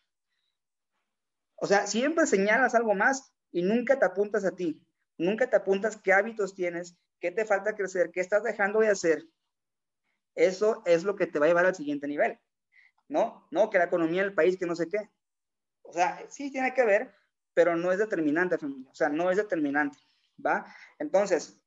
O 1.56 1.66
sea, 1.66 1.87
siempre 1.87 2.26
señalas 2.26 2.74
algo 2.74 2.94
más 2.94 3.32
y 3.52 3.62
nunca 3.62 3.98
te 3.98 4.04
apuntas 4.06 4.44
a 4.44 4.50
ti. 4.50 4.84
Nunca 5.16 5.48
te 5.48 5.56
apuntas 5.56 5.96
qué 5.96 6.12
hábitos 6.12 6.54
tienes, 6.54 6.96
qué 7.20 7.30
te 7.30 7.44
falta 7.44 7.76
crecer, 7.76 8.10
qué 8.12 8.20
estás 8.20 8.42
dejando 8.42 8.80
de 8.80 8.88
hacer. 8.88 9.22
Eso 10.34 10.82
es 10.84 11.04
lo 11.04 11.14
que 11.14 11.26
te 11.26 11.38
va 11.38 11.46
a 11.46 11.48
llevar 11.48 11.66
al 11.66 11.74
siguiente 11.74 12.08
nivel. 12.08 12.38
¿No? 13.08 13.46
No, 13.50 13.70
que 13.70 13.78
la 13.78 13.84
economía 13.84 14.22
del 14.22 14.34
país, 14.34 14.58
que 14.58 14.66
no 14.66 14.74
sé 14.74 14.88
qué. 14.88 15.10
O 15.82 15.92
sea, 15.92 16.24
sí 16.28 16.50
tiene 16.50 16.74
que 16.74 16.84
ver, 16.84 17.14
pero 17.52 17.76
no 17.76 17.92
es 17.92 17.98
determinante, 17.98 18.58
familia. 18.58 18.90
O 18.90 18.94
sea, 18.94 19.08
no 19.08 19.30
es 19.30 19.37
determinante. 19.37 19.98
¿Va? 20.44 20.66
Entonces, 20.99 21.61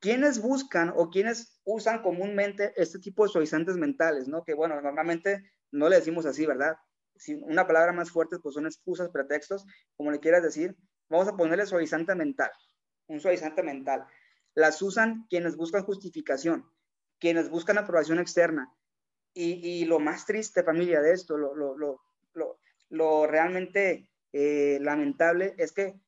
¿quiénes 0.00 0.40
buscan 0.40 0.92
o 0.96 1.10
quiénes 1.10 1.60
usan 1.64 2.02
comúnmente 2.02 2.72
este 2.76 2.98
tipo 2.98 3.24
de 3.24 3.30
suavizantes 3.30 3.76
mentales? 3.76 4.28
¿No? 4.28 4.44
Que 4.44 4.54
bueno, 4.54 4.80
normalmente 4.80 5.52
no 5.72 5.88
le 5.88 5.96
decimos 5.96 6.26
así, 6.26 6.46
¿verdad? 6.46 6.76
Si 7.16 7.34
una 7.34 7.66
palabra 7.66 7.92
más 7.92 8.10
fuerte, 8.10 8.38
pues 8.38 8.54
son 8.54 8.66
excusas, 8.66 9.10
pretextos, 9.10 9.66
como 9.96 10.10
le 10.10 10.20
quieras 10.20 10.42
decir. 10.42 10.76
Vamos 11.08 11.28
a 11.28 11.36
ponerle 11.36 11.66
suavizante 11.66 12.14
mental 12.14 12.50
un 13.10 13.20
suavizante 13.20 13.62
mental. 13.62 14.06
Las 14.54 14.80
usan 14.82 15.26
quienes 15.28 15.56
buscan 15.56 15.84
justificación, 15.84 16.64
quienes 17.18 17.50
buscan 17.50 17.78
aprobación 17.78 18.18
externa. 18.18 18.72
Y, 19.32 19.84
lo 19.84 20.00
más 20.00 20.26
triste, 20.26 20.64
familia, 20.64 21.00
de 21.00 21.12
esto, 21.12 21.36
lo, 21.36 21.54
lo, 21.54 21.76
lo, 22.34 22.58
lo 22.88 23.26
realmente 23.28 24.10
eh, 24.32 24.78
lamentable 24.80 25.54
es 25.56 25.72
que 25.72 26.00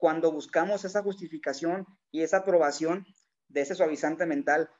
cuando 0.00 0.32
buscamos 0.32 0.86
esa 0.86 1.02
justificación 1.02 1.86
y 2.10 2.22
esa 2.22 2.38
aprobación 2.38 3.06
de 3.48 3.60
ese 3.60 3.74
suavizante 3.74 4.24
mental, 4.24 4.70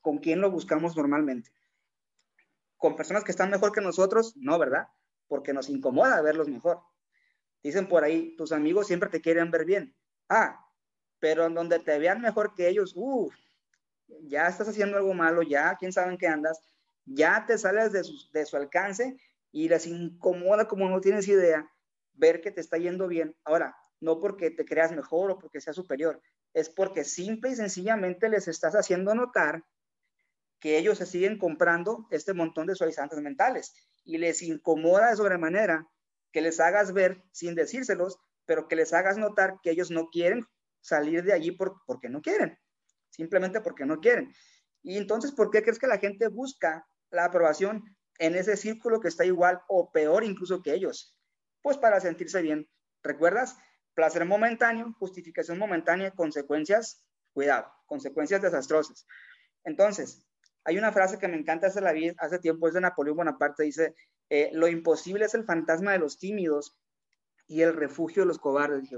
¿con 0.00 0.16
quién 0.16 0.40
lo 0.40 0.50
buscamos 0.50 0.96
normalmente? 0.96 1.52
¿Con 2.78 2.96
personas 2.96 3.22
que 3.22 3.32
están 3.32 3.50
mejor 3.50 3.72
que 3.72 3.82
nosotros? 3.82 4.34
No, 4.34 4.58
¿verdad? 4.58 4.88
Porque 5.28 5.52
nos 5.52 5.68
incomoda 5.68 6.22
verlos 6.22 6.48
mejor. 6.48 6.80
Dicen 7.62 7.86
por 7.86 8.02
ahí, 8.02 8.34
tus 8.36 8.50
amigos 8.50 8.86
siempre 8.86 9.10
te 9.10 9.20
quieren 9.20 9.50
ver 9.50 9.66
bien. 9.66 9.94
Ah, 10.30 10.66
pero 11.18 11.44
en 11.44 11.54
donde 11.54 11.78
te 11.78 11.98
vean 11.98 12.22
mejor 12.22 12.54
que 12.54 12.66
ellos, 12.66 12.94
uff, 12.96 13.34
ya 14.22 14.48
estás 14.48 14.70
haciendo 14.70 14.96
algo 14.96 15.12
malo, 15.12 15.42
ya 15.42 15.76
quién 15.76 15.92
sabe 15.92 16.12
en 16.12 16.18
qué 16.18 16.28
andas, 16.28 16.62
ya 17.04 17.44
te 17.46 17.58
sales 17.58 17.92
de 17.92 18.04
su, 18.04 18.30
de 18.32 18.46
su 18.46 18.56
alcance 18.56 19.18
y 19.50 19.68
les 19.68 19.86
incomoda 19.86 20.66
como 20.66 20.88
no 20.88 21.02
tienes 21.02 21.28
idea 21.28 21.70
ver 22.14 22.40
que 22.40 22.50
te 22.50 22.62
está 22.62 22.78
yendo 22.78 23.06
bien. 23.06 23.36
Ahora, 23.44 23.76
no 24.02 24.18
porque 24.18 24.50
te 24.50 24.64
creas 24.64 24.92
mejor 24.92 25.30
o 25.30 25.38
porque 25.38 25.60
seas 25.60 25.76
superior, 25.76 26.20
es 26.52 26.68
porque 26.68 27.04
simple 27.04 27.50
y 27.50 27.54
sencillamente 27.54 28.28
les 28.28 28.48
estás 28.48 28.74
haciendo 28.74 29.14
notar 29.14 29.64
que 30.58 30.76
ellos 30.76 30.98
se 30.98 31.06
siguen 31.06 31.38
comprando 31.38 32.06
este 32.10 32.34
montón 32.34 32.66
de 32.66 32.74
suavizantes 32.74 33.20
mentales 33.20 33.74
y 34.04 34.18
les 34.18 34.42
incomoda 34.42 35.10
de 35.10 35.16
sobremanera 35.16 35.88
que 36.32 36.40
les 36.40 36.58
hagas 36.58 36.92
ver 36.92 37.22
sin 37.30 37.54
decírselos, 37.54 38.18
pero 38.44 38.66
que 38.66 38.76
les 38.76 38.92
hagas 38.92 39.18
notar 39.18 39.60
que 39.62 39.70
ellos 39.70 39.90
no 39.90 40.08
quieren 40.08 40.44
salir 40.80 41.22
de 41.22 41.32
allí 41.32 41.52
porque 41.52 42.08
no 42.08 42.22
quieren, 42.22 42.58
simplemente 43.10 43.60
porque 43.60 43.86
no 43.86 44.00
quieren. 44.00 44.32
Y 44.82 44.96
entonces, 44.96 45.30
¿por 45.30 45.50
qué 45.50 45.62
crees 45.62 45.78
que 45.78 45.86
la 45.86 45.98
gente 45.98 46.26
busca 46.26 46.88
la 47.10 47.26
aprobación 47.26 47.84
en 48.18 48.34
ese 48.34 48.56
círculo 48.56 49.00
que 49.00 49.08
está 49.08 49.24
igual 49.24 49.60
o 49.68 49.92
peor 49.92 50.24
incluso 50.24 50.60
que 50.60 50.74
ellos? 50.74 51.16
Pues 51.60 51.78
para 51.78 52.00
sentirse 52.00 52.42
bien. 52.42 52.68
¿Recuerdas? 53.04 53.56
Placer 53.94 54.24
momentáneo, 54.24 54.94
justificación 54.98 55.58
momentánea, 55.58 56.12
consecuencias, 56.12 57.04
cuidado, 57.32 57.72
consecuencias 57.86 58.42
desastrosas. 58.42 59.06
Entonces, 59.64 60.26
hay 60.64 60.78
una 60.78 60.92
frase 60.92 61.18
que 61.18 61.28
me 61.28 61.36
encanta, 61.36 61.66
hace, 61.66 61.80
la 61.80 61.92
vida, 61.92 62.14
hace 62.18 62.38
tiempo, 62.38 62.68
es 62.68 62.74
de 62.74 62.80
Napoleón 62.80 63.16
Bonaparte, 63.16 63.64
dice, 63.64 63.94
eh, 64.30 64.50
lo 64.52 64.68
imposible 64.68 65.24
es 65.24 65.34
el 65.34 65.44
fantasma 65.44 65.92
de 65.92 65.98
los 65.98 66.18
tímidos 66.18 66.78
y 67.46 67.62
el 67.62 67.74
refugio 67.74 68.22
de 68.22 68.28
los 68.28 68.38
cobardes. 68.38 68.82
Dije, 68.82 68.96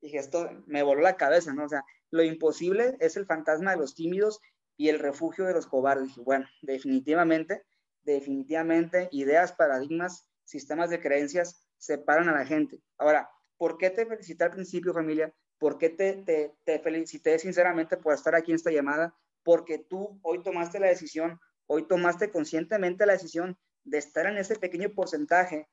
dije, 0.00 0.18
esto 0.18 0.50
me 0.66 0.82
voló 0.82 1.00
la 1.00 1.16
cabeza, 1.16 1.54
¿no? 1.54 1.64
O 1.64 1.68
sea, 1.68 1.84
lo 2.10 2.22
imposible 2.22 2.96
es 3.00 3.16
el 3.16 3.26
fantasma 3.26 3.70
de 3.70 3.78
los 3.78 3.94
tímidos 3.94 4.40
y 4.76 4.88
el 4.88 4.98
refugio 4.98 5.44
de 5.46 5.54
los 5.54 5.66
cobardes. 5.66 6.08
Dije, 6.08 6.20
bueno, 6.20 6.46
definitivamente, 6.60 7.62
definitivamente, 8.02 9.08
ideas, 9.12 9.52
paradigmas, 9.52 10.28
sistemas 10.44 10.90
de 10.90 11.00
creencias 11.00 11.66
separan 11.78 12.28
a 12.28 12.32
la 12.32 12.44
gente. 12.44 12.82
Ahora, 12.98 13.30
¿por 13.62 13.78
qué 13.78 13.90
te 13.90 14.04
felicité 14.04 14.42
al 14.42 14.50
principio, 14.50 14.92
familia? 14.92 15.32
¿Por 15.56 15.78
qué 15.78 15.88
te, 15.88 16.24
te, 16.64 16.78
felicité 16.80 17.38
sinceramente 17.38 17.96
por 17.96 18.12
estar 18.12 18.34
aquí 18.34 18.50
en 18.50 18.56
esta 18.56 18.72
llamada? 18.72 19.14
Porque 19.44 19.78
tú 19.78 20.18
hoy 20.22 20.42
tomaste 20.42 20.80
la 20.80 20.88
decisión, 20.88 21.38
hoy 21.68 21.86
tomaste 21.86 22.32
conscientemente 22.32 23.06
la 23.06 23.12
decisión 23.12 23.56
de 23.84 23.98
estar 23.98 24.26
en 24.26 24.36
ese 24.36 24.56
pequeño 24.56 24.92
porcentaje 24.96 25.68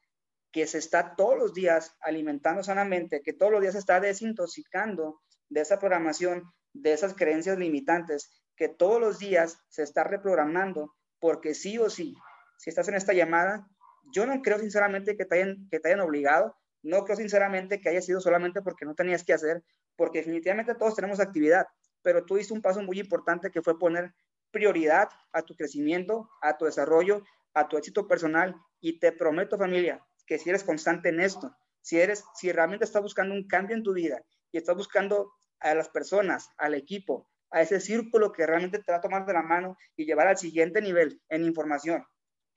que 0.52 0.68
se 0.68 0.78
está 0.78 1.16
todos 1.16 1.36
los 1.36 1.56
días 1.56 1.96
alimentando 2.02 2.62
sanamente, 2.62 3.24
que 3.24 3.34
todos 3.34 3.52
los 3.52 3.62
días 3.62 3.74
se 3.74 3.80
está 3.80 4.00
desintoxicando 4.00 5.20
de 5.50 5.62
esa 5.62 5.80
programación, 5.80 6.44
de 6.74 6.94
esas 6.94 7.16
creencias 7.16 7.58
limitantes, 7.58 8.30
que 8.56 8.70
todos 8.70 9.02
los 9.02 9.18
días 9.18 9.58
se 9.68 9.82
está 9.82 10.04
reprogramando, 10.04 10.94
porque 11.20 11.56
sí 11.56 11.80
o 11.80 11.90
sí, 11.90 12.14
si 12.60 12.70
estás 12.70 12.88
en 12.88 12.94
esta 12.94 13.14
llamada, 13.14 13.68
yo 14.14 14.28
no 14.28 14.44
creo 14.44 14.60
sinceramente 14.60 15.18
que 15.18 15.26
te 15.26 15.42
hayan, 15.42 15.68
que 15.72 15.80
te 15.80 15.88
hayan 15.88 16.02
obligado, 16.02 16.56
no 16.82 17.04
creo 17.04 17.18
sinceramente 17.18 17.82
que 17.82 17.90
haya 17.90 18.02
sido 18.02 18.22
solamente 18.22 18.62
porque 18.62 18.86
no 18.86 18.96
tenías 18.96 19.24
que 19.24 19.34
hacer, 19.34 19.64
porque 19.96 20.20
definitivamente 20.20 20.76
todos 20.76 20.96
tenemos 20.96 21.20
actividad, 21.20 21.68
pero 22.02 22.26
tú 22.26 22.38
hiciste 22.38 22.54
un 22.54 22.62
paso 22.62 22.82
muy 22.82 23.00
importante 23.00 23.52
que 23.52 23.62
fue 23.62 23.78
poner 23.78 24.14
prioridad 24.52 25.10
a 25.32 25.42
tu 25.42 25.56
crecimiento, 25.56 26.30
a 26.42 26.58
tu 26.58 26.66
desarrollo, 26.66 27.24
a 27.54 27.68
tu 27.68 27.78
éxito 27.78 28.08
personal 28.08 28.56
y 28.80 29.00
te 29.00 29.12
prometo 29.12 29.58
familia 29.58 30.04
que 30.30 30.38
si 30.38 30.50
eres 30.50 30.64
constante 30.64 31.10
en 31.10 31.20
esto, 31.20 31.56
si 31.82 32.00
eres 32.00 32.24
si 32.36 32.52
realmente 32.52 32.86
estás 32.86 33.02
buscando 33.02 33.34
un 33.34 33.48
cambio 33.48 33.76
en 33.76 33.82
tu 33.82 33.94
vida 33.94 34.24
y 34.52 34.58
estás 34.58 34.76
buscando 34.76 35.34
a 35.60 35.74
las 35.74 35.90
personas, 35.90 36.50
al 36.58 36.76
equipo, 36.76 37.28
a 37.50 37.62
ese 37.62 37.80
círculo 37.80 38.32
que 38.32 38.46
realmente 38.46 38.78
te 38.78 38.92
va 38.92 39.00
a 39.00 39.02
tomar 39.02 39.26
de 39.26 39.34
la 39.34 39.42
mano 39.42 39.76
y 39.96 40.06
llevar 40.06 40.28
al 40.28 40.38
siguiente 40.38 40.82
nivel 40.82 41.20
en 41.30 41.46
información, 41.46 42.06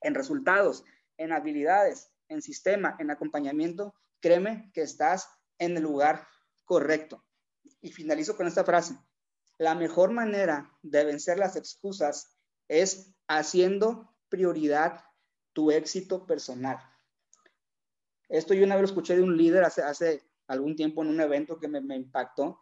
en 0.02 0.14
resultados, 0.14 0.84
en 1.16 1.32
habilidades, 1.32 2.12
en 2.28 2.42
sistema, 2.42 2.94
en 2.98 3.10
acompañamiento, 3.10 3.94
créeme 4.22 4.70
que 4.72 4.80
estás 4.80 5.28
en 5.58 5.76
el 5.76 5.82
lugar 5.82 6.26
correcto. 6.64 7.22
Y 7.82 7.92
finalizo 7.92 8.36
con 8.36 8.46
esta 8.46 8.64
frase. 8.64 8.96
La 9.58 9.74
mejor 9.74 10.12
manera 10.12 10.72
de 10.82 11.04
vencer 11.04 11.38
las 11.38 11.56
excusas 11.56 12.38
es 12.68 13.14
haciendo 13.28 14.16
prioridad 14.28 15.04
tu 15.52 15.70
éxito 15.70 16.26
personal. 16.26 16.78
Esto 18.28 18.54
yo 18.54 18.64
una 18.64 18.76
vez 18.76 18.82
lo 18.82 18.88
escuché 18.88 19.14
de 19.14 19.22
un 19.22 19.36
líder 19.36 19.64
hace, 19.64 19.82
hace 19.82 20.22
algún 20.46 20.74
tiempo 20.74 21.02
en 21.02 21.08
un 21.08 21.20
evento 21.20 21.58
que 21.58 21.68
me, 21.68 21.94
impactó 21.94 22.60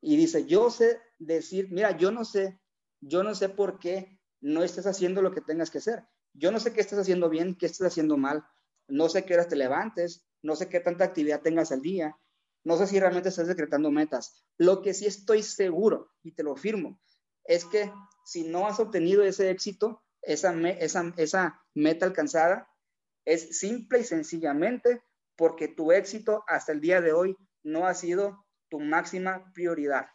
y 0.00 0.16
dice, 0.16 0.46
yo 0.46 0.70
sé 0.70 1.00
decir, 1.18 1.68
mira, 1.72 1.96
yo 1.96 2.12
no 2.12 2.24
sé, 2.24 2.60
yo 3.00 3.24
no 3.24 3.34
sé 3.34 3.48
por 3.48 3.80
qué 3.80 4.20
no 4.40 4.62
estás 4.62 4.86
haciendo 4.86 5.20
lo 5.20 5.32
que 5.32 5.40
tengas 5.40 5.70
que 5.70 5.78
hacer. 5.78 6.04
Yo 6.32 6.52
no 6.52 6.60
sé 6.60 6.72
qué 6.72 6.80
estás 6.80 7.00
haciendo 7.00 7.28
bien, 7.28 7.56
qué 7.56 7.66
estás 7.66 7.88
haciendo 7.88 8.16
mal. 8.16 8.46
No 8.86 9.08
sé 9.08 9.24
qué 9.24 9.34
horas 9.34 9.48
te 9.48 9.56
levantes, 9.56 10.29
no 10.42 10.56
sé 10.56 10.68
qué 10.68 10.80
tanta 10.80 11.04
actividad 11.04 11.42
tengas 11.42 11.72
al 11.72 11.82
día, 11.82 12.16
no 12.64 12.76
sé 12.76 12.86
si 12.86 13.00
realmente 13.00 13.30
estás 13.30 13.48
decretando 13.48 13.90
metas. 13.90 14.44
Lo 14.58 14.82
que 14.82 14.94
sí 14.94 15.06
estoy 15.06 15.42
seguro, 15.42 16.10
y 16.22 16.32
te 16.32 16.42
lo 16.42 16.56
firmo, 16.56 17.00
es 17.44 17.64
que 17.64 17.90
si 18.24 18.44
no 18.44 18.66
has 18.66 18.78
obtenido 18.80 19.22
ese 19.22 19.50
éxito, 19.50 20.02
esa, 20.22 20.52
meta 21.74 22.06
alcanzada, 22.06 22.68
es 23.24 23.58
simple 23.58 24.00
y 24.00 24.04
sencillamente 24.04 25.02
porque 25.36 25.68
tu 25.68 25.92
éxito 25.92 26.44
hasta 26.46 26.72
el 26.72 26.80
día 26.80 27.00
de 27.00 27.12
hoy 27.12 27.36
no 27.62 27.86
ha 27.86 27.94
sido 27.94 28.44
tu 28.68 28.78
máxima 28.78 29.50
prioridad. 29.54 30.06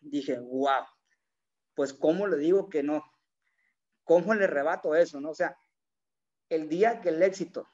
Dije, 0.00 0.38
wow, 0.38 0.84
pues 1.74 1.92
¿cómo 1.92 2.26
le 2.26 2.38
digo 2.38 2.68
que 2.70 2.82
no? 2.82 3.04
¿Cómo 4.04 4.34
le 4.34 4.46
rebato 4.46 4.94
eso? 4.94 5.20
¿no? 5.20 5.30
O 5.30 5.34
sea, 5.34 5.56
el 6.48 6.68
día 6.68 7.00
que 7.00 7.10
el 7.10 7.22
éxito 7.22 7.68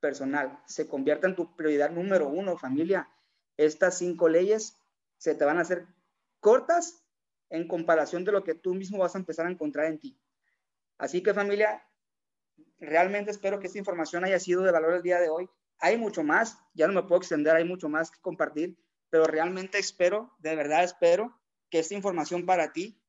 personal 0.00 0.62
se 0.66 0.88
convierta 0.88 1.26
en 1.26 1.36
tu 1.36 1.54
prioridad 1.56 1.90
número 1.90 2.28
uno, 2.28 2.56
familia, 2.56 3.08
estas 3.56 3.98
cinco 3.98 4.28
leyes 4.28 4.78
se 5.18 5.34
te 5.34 5.44
van 5.44 5.58
a 5.58 5.62
hacer 5.62 5.86
cortas 6.40 7.04
en 7.50 7.68
comparación 7.68 8.24
de 8.24 8.32
lo 8.32 8.42
que 8.44 8.54
tú 8.54 8.74
mismo 8.74 8.98
vas 8.98 9.14
a 9.14 9.18
empezar 9.18 9.46
a 9.46 9.50
encontrar 9.50 9.86
en 9.86 9.98
ti. 9.98 10.18
Así 10.98 11.22
que 11.22 11.34
familia, 11.34 11.86
realmente 12.78 13.30
espero 13.30 13.60
que 13.60 13.66
esta 13.66 13.78
información 13.78 14.24
haya 14.24 14.38
sido 14.38 14.62
de 14.62 14.72
valor 14.72 14.94
el 14.94 15.02
día 15.02 15.20
de 15.20 15.28
hoy. 15.28 15.48
Hay 15.78 15.96
mucho 15.96 16.22
más, 16.22 16.58
ya 16.74 16.86
no 16.86 16.92
me 16.92 17.02
puedo 17.02 17.20
extender, 17.20 17.56
hay 17.56 17.64
mucho 17.64 17.88
más 17.88 18.10
que 18.10 18.20
compartir, 18.20 18.78
pero 19.08 19.24
realmente 19.24 19.78
espero, 19.78 20.34
de 20.38 20.54
verdad 20.54 20.84
espero 20.84 21.38
que 21.68 21.80
esta 21.80 21.94
información 21.94 22.46
para 22.46 22.72
ti 22.72 23.00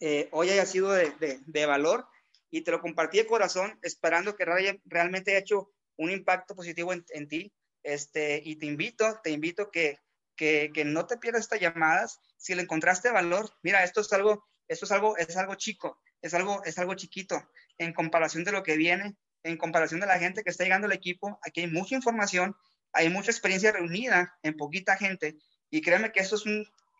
eh, 0.00 0.28
hoy 0.32 0.48
haya 0.50 0.64
sido 0.64 0.92
de, 0.92 1.40
de, 1.44 1.66
valor 1.66 2.06
y 2.50 2.62
te 2.62 2.70
lo 2.70 2.80
compartí 2.80 3.18
de 3.18 3.26
corazón, 3.26 3.78
esperando 3.82 4.34
que 4.34 4.46
realmente 4.86 5.32
haya 5.32 5.40
hecho 5.40 5.70
un 6.00 6.10
impacto 6.10 6.54
positivo 6.54 6.92
en, 6.92 7.04
en 7.10 7.28
ti. 7.28 7.52
Este, 7.82 8.42
y 8.44 8.56
te 8.56 8.66
invito, 8.66 9.20
te 9.22 9.30
invito 9.30 9.70
que, 9.70 9.98
que, 10.36 10.70
que, 10.74 10.84
no 10.84 11.06
te 11.06 11.18
pierdas 11.18 11.42
estas 11.42 11.60
llamadas. 11.60 12.18
Si 12.36 12.54
le 12.54 12.62
encontraste 12.62 13.10
valor, 13.10 13.50
mira, 13.62 13.84
esto 13.84 14.00
es 14.00 14.12
algo, 14.12 14.44
esto 14.68 14.86
es 14.86 14.92
algo, 14.92 15.16
es 15.16 15.36
algo 15.36 15.54
chico, 15.54 16.00
es 16.22 16.34
algo, 16.34 16.62
es 16.64 16.78
algo 16.78 16.94
chiquito 16.94 17.42
en 17.78 17.92
comparación 17.92 18.44
de 18.44 18.52
lo 18.52 18.62
que 18.62 18.76
viene, 18.76 19.16
en 19.42 19.56
comparación 19.56 20.00
de 20.00 20.06
la 20.06 20.18
gente 20.18 20.42
que 20.42 20.50
está 20.50 20.64
llegando 20.64 20.86
al 20.86 20.92
equipo. 20.92 21.38
Aquí 21.42 21.60
hay 21.60 21.68
mucha 21.68 21.94
información, 21.94 22.56
hay 22.92 23.08
mucha 23.08 23.30
experiencia 23.30 23.72
reunida 23.72 24.38
en 24.42 24.56
poquita 24.56 24.96
gente 24.96 25.36
y 25.70 25.80
créeme 25.80 26.12
que 26.12 26.20
eso 26.20 26.36
es 26.36 26.44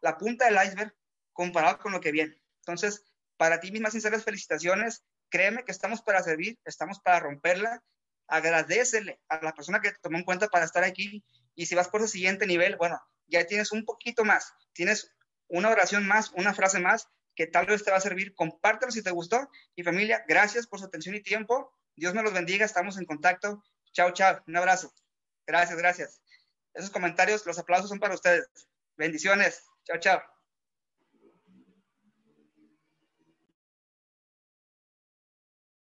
la 0.02 0.16
punta 0.18 0.46
del 0.46 0.58
iceberg 0.66 0.94
comparado 1.32 1.78
con 1.78 1.92
lo 1.92 2.00
que 2.00 2.12
viene. 2.12 2.40
Entonces, 2.58 3.04
para 3.36 3.58
ti, 3.60 3.72
mis 3.72 3.80
más 3.80 3.92
sinceras 3.92 4.24
felicitaciones. 4.24 5.02
Créeme 5.30 5.64
que 5.64 5.72
estamos 5.72 6.02
para 6.02 6.22
servir, 6.22 6.58
estamos 6.66 7.00
para 7.00 7.20
romperla. 7.20 7.82
Agradecele 8.30 9.20
a 9.28 9.42
la 9.42 9.52
persona 9.52 9.80
que 9.80 9.90
te 9.90 9.98
tomó 10.00 10.18
en 10.18 10.24
cuenta 10.24 10.48
para 10.48 10.64
estar 10.64 10.84
aquí. 10.84 11.24
Y 11.54 11.66
si 11.66 11.74
vas 11.74 11.88
por 11.88 12.00
el 12.00 12.08
siguiente 12.08 12.46
nivel, 12.46 12.76
bueno, 12.76 13.00
ya 13.26 13.46
tienes 13.46 13.72
un 13.72 13.84
poquito 13.84 14.24
más, 14.24 14.52
tienes 14.72 15.12
una 15.48 15.70
oración 15.70 16.06
más, 16.06 16.30
una 16.36 16.54
frase 16.54 16.78
más 16.78 17.08
que 17.34 17.46
tal 17.46 17.66
vez 17.66 17.84
te 17.84 17.90
va 17.90 17.96
a 17.96 18.00
servir. 18.00 18.34
Compártelo 18.34 18.92
si 18.92 19.02
te 19.02 19.10
gustó. 19.10 19.48
Y 19.74 19.82
familia, 19.82 20.24
gracias 20.28 20.66
por 20.66 20.78
su 20.78 20.86
atención 20.86 21.14
y 21.14 21.22
tiempo. 21.22 21.74
Dios 21.96 22.14
me 22.14 22.22
los 22.22 22.32
bendiga. 22.32 22.64
Estamos 22.64 22.98
en 22.98 23.04
contacto. 23.04 23.62
Chao, 23.92 24.12
chao. 24.12 24.42
Un 24.46 24.56
abrazo. 24.56 24.92
Gracias, 25.46 25.78
gracias. 25.78 26.20
Esos 26.74 26.90
comentarios, 26.90 27.44
los 27.46 27.58
aplausos 27.58 27.88
son 27.88 27.98
para 27.98 28.14
ustedes. 28.14 28.48
Bendiciones. 28.96 29.64
Chao, 29.84 29.98
chao. 29.98 30.39